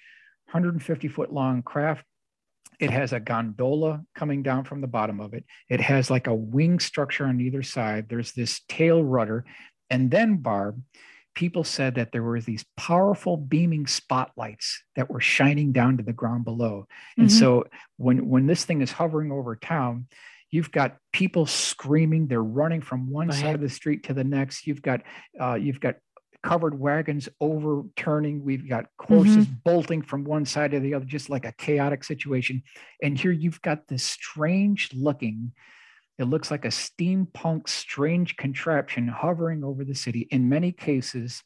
[0.52, 2.04] 150 foot long craft.
[2.80, 5.46] It has a gondola coming down from the bottom of it.
[5.70, 8.08] It has like a wing structure on either side.
[8.10, 9.46] There's this tail rudder.
[9.90, 10.82] And then, Barb,
[11.36, 16.14] people said that there were these powerful beaming spotlights that were shining down to the
[16.14, 16.88] ground below.
[17.18, 17.32] And Mhm.
[17.32, 17.66] so
[17.98, 20.08] when, when this thing is hovering over town,
[20.52, 22.28] you've got people screaming.
[22.28, 24.66] They're running from one side of the street to the next.
[24.68, 25.02] You've got
[25.40, 25.96] uh, you've got
[26.42, 28.44] covered wagons overturning.
[28.44, 32.64] We've got horses bolting from one side to the other, just like a chaotic situation.
[33.04, 35.52] And here you've got this strange looking,
[36.20, 40.28] it looks like a steampunk strange contraption hovering over the city.
[40.30, 41.44] In many cases,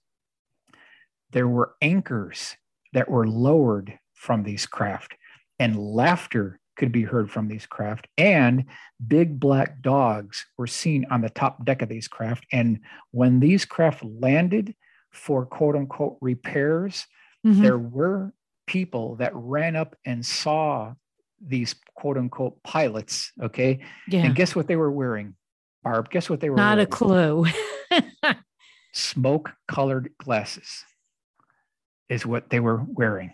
[1.31, 2.57] there were anchors
[2.91, 5.15] that were lowered from these craft,
[5.59, 8.65] and laughter could be heard from these craft, and
[9.07, 12.45] big black dogs were seen on the top deck of these craft.
[12.51, 12.79] And
[13.11, 14.75] when these craft landed
[15.11, 17.05] for quote unquote repairs,
[17.45, 17.61] Mhm.
[17.61, 18.33] there were
[18.65, 20.95] people that ran up and saw
[21.45, 23.31] these quote unquote pilots.
[23.41, 23.79] Okay.
[24.07, 24.25] yeah.
[24.25, 25.35] And guess what they were wearing?
[25.83, 27.45] Barb, guess what they were Not a clue.
[28.93, 30.85] Smoke colored glasses
[32.09, 33.31] is what they were wearing.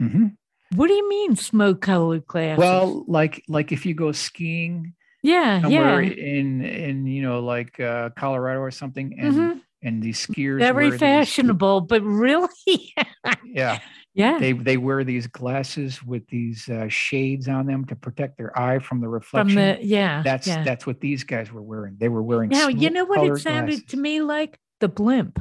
[0.00, 0.36] Mhm.
[0.76, 2.58] what do you mean smoke colored glasses?
[2.58, 6.38] Well, like like if you go skiing yeah, somewhere yeah.
[6.38, 9.60] in in you know like uh, Colorado or something, and Mhm.
[9.82, 12.48] And these skiers Very wear these- fashionable, but really,
[13.44, 13.78] yeah,
[14.14, 14.38] yeah.
[14.38, 18.78] they they wear these glasses with these uh, shades on them to protect their eye
[18.78, 19.56] from the From reflection.
[19.56, 20.22] the yeah.
[20.22, 20.62] that's yeah.
[20.64, 21.96] that's what these guys were wearing.
[21.98, 22.50] They were wearing.
[22.50, 25.38] Now you know what it sounded to me like the blimp.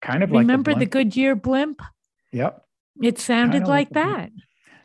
[0.00, 0.90] Kind of like Remember the, blimp.
[0.92, 1.82] Goodyear blimp?
[2.32, 2.64] Yep.
[3.02, 4.16] It sounded Kinda like like the blimp.
[4.16, 4.30] that.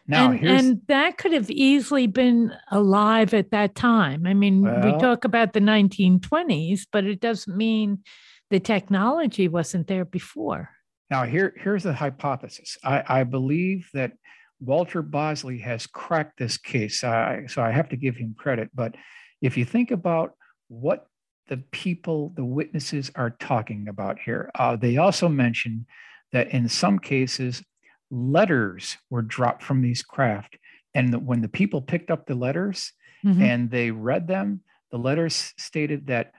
[0.09, 4.25] Now and, here's and that could have easily been alive at that time.
[4.25, 8.03] I mean, we talk about the 1920s, but it doesn't mean
[8.49, 10.69] the technology wasn't there before.
[11.09, 12.77] Now, here, here's the hypothesis.
[12.83, 14.13] I, I believe that
[14.59, 18.69] Walter Bosley has cracked this case, I, so I have to give him credit.
[18.73, 18.95] But
[19.41, 20.33] if you think about
[20.67, 21.07] what
[21.47, 25.85] the people, the witnesses are talking about here, uh, they also mention
[26.33, 27.63] that in some cases,
[28.09, 30.57] letters were dropped from these craft.
[30.95, 32.91] And that when the people picked up the letters
[33.23, 33.41] Mhm.
[33.41, 36.31] and they read them, the letters stated that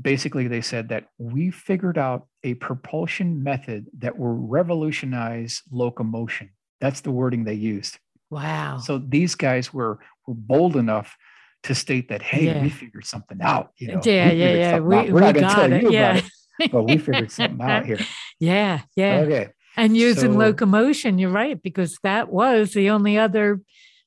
[0.00, 6.50] basically they said that we figured out a propulsion method that will revolutionize locomotion.
[6.80, 7.98] That's the wording they used.
[8.30, 8.78] Wow.
[8.78, 11.16] So these guys were, were bold enough
[11.64, 12.62] to state that, hey, Yeah.
[12.62, 13.72] we figured something out.
[13.78, 14.78] You know, yeah, yeah, yeah.
[14.78, 14.96] We.
[14.96, 15.82] We're we not gonna got tell it.
[15.82, 16.10] you Yeah.
[16.18, 16.30] about
[16.60, 17.98] it, but we figured something out here.
[18.40, 19.16] yeah, yeah.
[19.20, 19.48] Okay.
[19.76, 23.60] And using So- locomotion, you're right, because that was the only other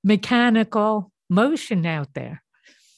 [0.03, 2.41] mechanical motion out there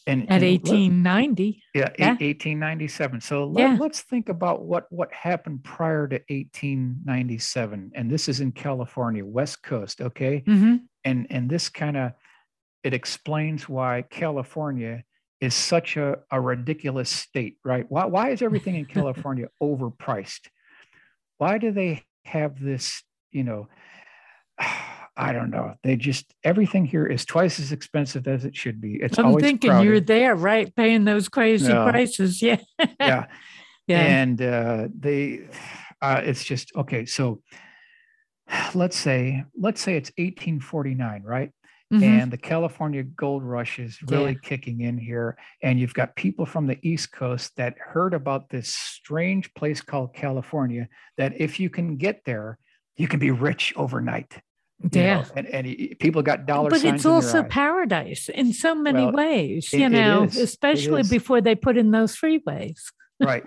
[0.05, 1.63] And, at 1890.
[1.73, 2.09] Yeah, Yeah.
[2.19, 3.21] 1897.
[3.21, 3.77] So let, Yeah.
[3.79, 7.91] let's think about what what happened prior to 1897.
[7.95, 10.43] And this is in California, West Coast, okay?
[10.45, 10.81] Mhm.
[11.05, 12.11] And and this kind of
[12.83, 15.03] it explains why California
[15.39, 17.85] is such a, a ridiculous state, right?
[17.89, 18.85] Why why is everything in
[19.25, 20.49] California overpriced?
[21.37, 23.67] Why do they have this, you know,
[25.15, 25.75] I don't know.
[25.83, 28.95] They just everything here is twice as expensive as it should be.
[28.95, 29.87] It's I'm thinking crowded.
[29.87, 30.75] you're there, right?
[30.75, 31.89] Paying those crazy No.
[31.89, 32.41] prices.
[32.41, 32.57] Yeah.
[32.99, 33.25] yeah.
[33.87, 33.99] Yeah.
[33.99, 35.41] and uh, they
[36.01, 37.41] uh, it's just okay so
[38.73, 41.51] let's say let's say it's 1849 right
[41.91, 42.01] Mhm.
[42.03, 44.39] and the california gold rush is really Yeah.
[44.41, 48.69] kicking in here and you've got people from the east coast that heard about this
[48.73, 50.87] strange place called california
[51.17, 52.57] that if you can get there
[52.97, 54.39] you can be rich overnight
[54.83, 55.25] you know, yeah.
[55.35, 59.13] and, and y- people got dollar But signs it's also paradise in so many Well,
[59.13, 60.23] ways, it- you know.
[60.23, 62.79] Especially before they put in those freeways.
[63.21, 63.43] right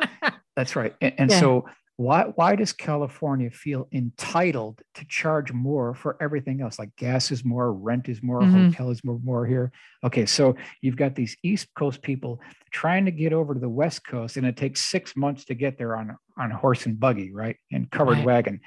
[0.55, 1.41] that's right and, and Yeah.
[1.41, 1.67] so
[1.99, 7.45] why why does california feel entitled to charge more for everything else like gas is
[7.45, 8.69] more rent is more Mhm.
[8.71, 9.73] hotel is more, more here
[10.05, 14.07] okay so you've got these east coast people trying to get over to the west
[14.07, 17.57] coast and it takes six months to get there on on horse and buggy right
[17.73, 18.27] and covered Right.
[18.27, 18.61] wagon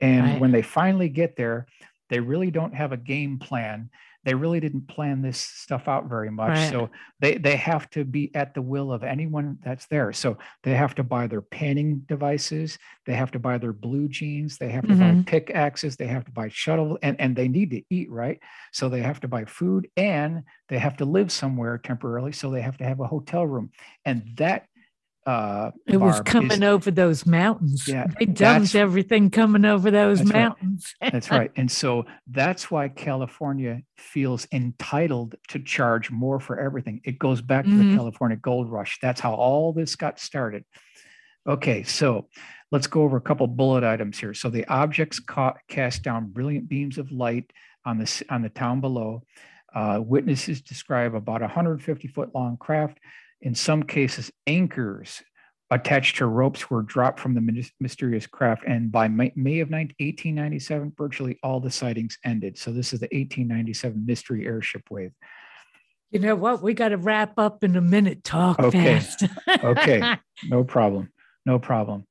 [0.00, 0.40] and Right.
[0.40, 1.66] when they finally get there
[2.08, 3.90] they really don't have a game plan
[4.24, 6.58] they really didn't plan this stuff out very much.
[6.58, 6.66] Right.
[6.66, 6.90] So
[7.20, 10.12] they they have to be at the will of anyone that's there.
[10.12, 14.58] So they have to buy their panning devices, they have to buy their blue jeans,
[14.58, 15.26] they have to buy Mhm.
[15.26, 18.40] pickaxes, they have to buy shuttle, and, and they need to eat, right?
[18.72, 22.32] So they have to buy food and they have to live somewhere temporarily.
[22.32, 23.70] So they have to have a hotel room.
[24.04, 24.66] And that
[25.26, 27.86] uh It was coming is- over those mountains.
[27.88, 30.40] Yeah, they dumped everything coming over those That's right.
[30.40, 30.94] mountains.
[31.00, 31.50] That's right.
[31.56, 37.00] And so that's why California feels entitled to charge more for everything.
[37.04, 37.90] It goes back to Mhm.
[37.90, 38.98] the California gold rush.
[39.02, 40.64] That's how all this got started.
[41.46, 42.28] Okay, so
[42.72, 44.34] let's go over a couple bullet items here.
[44.34, 47.52] So the objects ca- cast down brilliant beams of light
[47.84, 49.22] on the, on the town below.
[49.74, 52.98] Uh, witnesses describe about 150 foot long craft.
[53.42, 55.22] In some cases, anchors
[55.70, 58.62] attached to ropes were dropped from the mysterious craft.
[58.66, 62.56] And by May, May of 19, 1897, virtually all the sightings ended.
[62.56, 65.12] So this is the 1897 mystery airship wave.
[66.12, 66.62] You know what?
[66.62, 68.22] We got to wrap up in a minute.
[68.22, 69.00] Talk Okay.
[69.00, 69.24] fast.
[69.62, 70.02] Okay.
[70.48, 71.10] No problem.
[71.46, 72.04] No problem.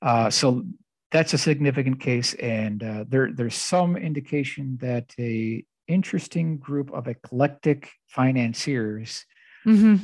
[0.00, 0.64] Uh, so
[1.10, 7.06] that's a significant case, and uh, there there's some indication that a interesting group of
[7.06, 9.26] eclectic financiers,
[9.64, 9.96] hmm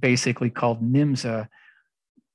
[0.00, 1.48] basically called NYMZA,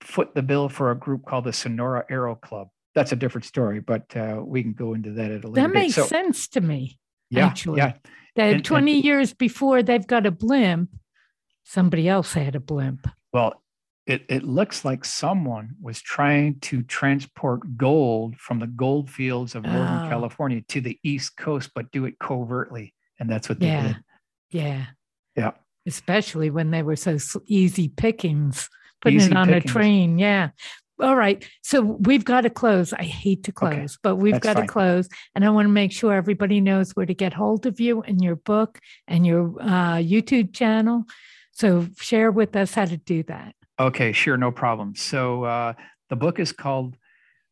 [0.02, 2.70] foot the bill for a group called the Sonora Aero Club.
[2.96, 5.74] That's a different story, but uh, we can go into that at a later That
[5.74, 7.00] makes So, sense to me.
[7.30, 7.78] yeah, actually.
[7.78, 7.94] yeah,
[8.36, 10.90] That And- and- 20 years before they've got a blimp,
[11.64, 13.08] somebody else had a blimp.
[13.32, 13.62] Well,
[14.08, 19.64] it, it looks like someone was trying to transport gold from the gold fields of
[19.64, 20.10] Northern Oh.
[20.10, 22.94] California to the East Coast, but do it covertly.
[23.20, 23.84] And that's what they Yeah.
[23.88, 23.98] did.
[24.50, 24.86] Yeah.
[25.38, 25.52] Yeah.
[25.88, 28.70] Especially when they were so easy pickings,
[29.02, 29.72] putting Easy it on pickings.
[29.72, 30.18] a train.
[30.20, 30.50] Yeah.
[31.02, 31.44] All right.
[31.64, 32.94] So we've got to close.
[32.94, 34.68] I hate to Okay, close, but we've that's got fine.
[34.68, 35.10] to close.
[35.34, 38.22] And I want to make sure everybody knows where to get hold of you and
[38.24, 38.78] your book
[39.08, 41.06] and your uh, YouTube channel.
[41.54, 43.56] So share with us how to do that.
[43.80, 44.94] Okay, sure, no problem.
[44.96, 45.74] So uh,
[46.10, 46.96] the book is called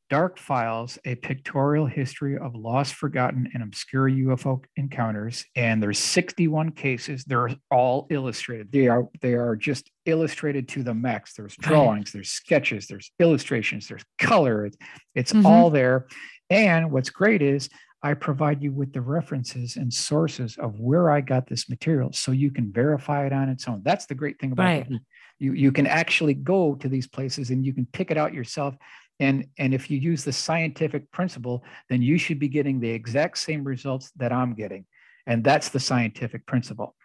[0.10, 5.46] Dark Files: A Pictorial History of Lost, Forgotten, and Obscure UFO Encounters.
[5.56, 7.24] And there's 61 cases.
[7.26, 8.72] They're all illustrated.
[8.72, 11.34] They are they are just illustrated to the max.
[11.36, 14.70] There's drawings, there's sketches, there's illustrations, there's color.
[15.14, 15.46] It's, Mhm.
[15.46, 16.08] all there.
[16.50, 17.70] And what's great is
[18.02, 22.32] I provide you with the references and sources of where I got this material so
[22.32, 23.82] you can verify it on its own.
[23.84, 24.90] That's the great thing about Right.
[24.90, 25.02] book
[25.42, 28.76] you you can actually go to these places and you can pick it out yourself
[29.20, 33.38] and and if you use the scientific principle then you should be getting the exact
[33.38, 34.86] same results that i'm getting.
[35.28, 36.96] And that's the scientific principle.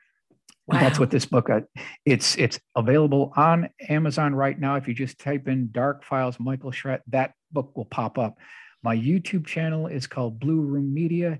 [0.70, 1.60] And that's what this book uh,
[2.06, 4.76] it's it's available on amazon right now.
[4.76, 8.38] If you just type in dark files michael Schratt, that book will pop up.
[8.82, 11.38] My youtube channel is called blue room media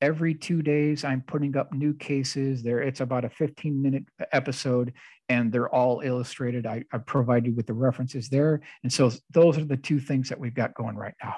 [0.00, 4.92] every two days i'm putting up new cases there it's about a 15 minute episode
[5.28, 9.56] and they're all illustrated I, I provide you with the references there and so those
[9.58, 11.36] are the two things that we've got going right now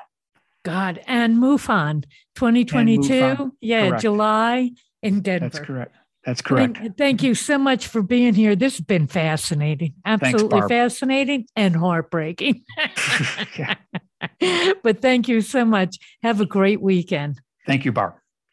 [0.64, 0.98] God.
[1.06, 2.02] And MUFON
[2.34, 3.00] 2022.
[3.12, 3.86] MUFON, Yeah.
[3.88, 4.02] correct.
[4.02, 5.48] July in Denver.
[5.48, 5.94] that's correct
[6.24, 8.56] that's correct Thank, thank you so much for being here.
[8.56, 10.68] This has been fascinating, absolutely Barb.
[10.68, 12.64] fascinating and heartbreaking.
[14.82, 15.98] But thank you so much.
[16.24, 17.40] Have a great weekend.
[17.66, 18.14] thank you barb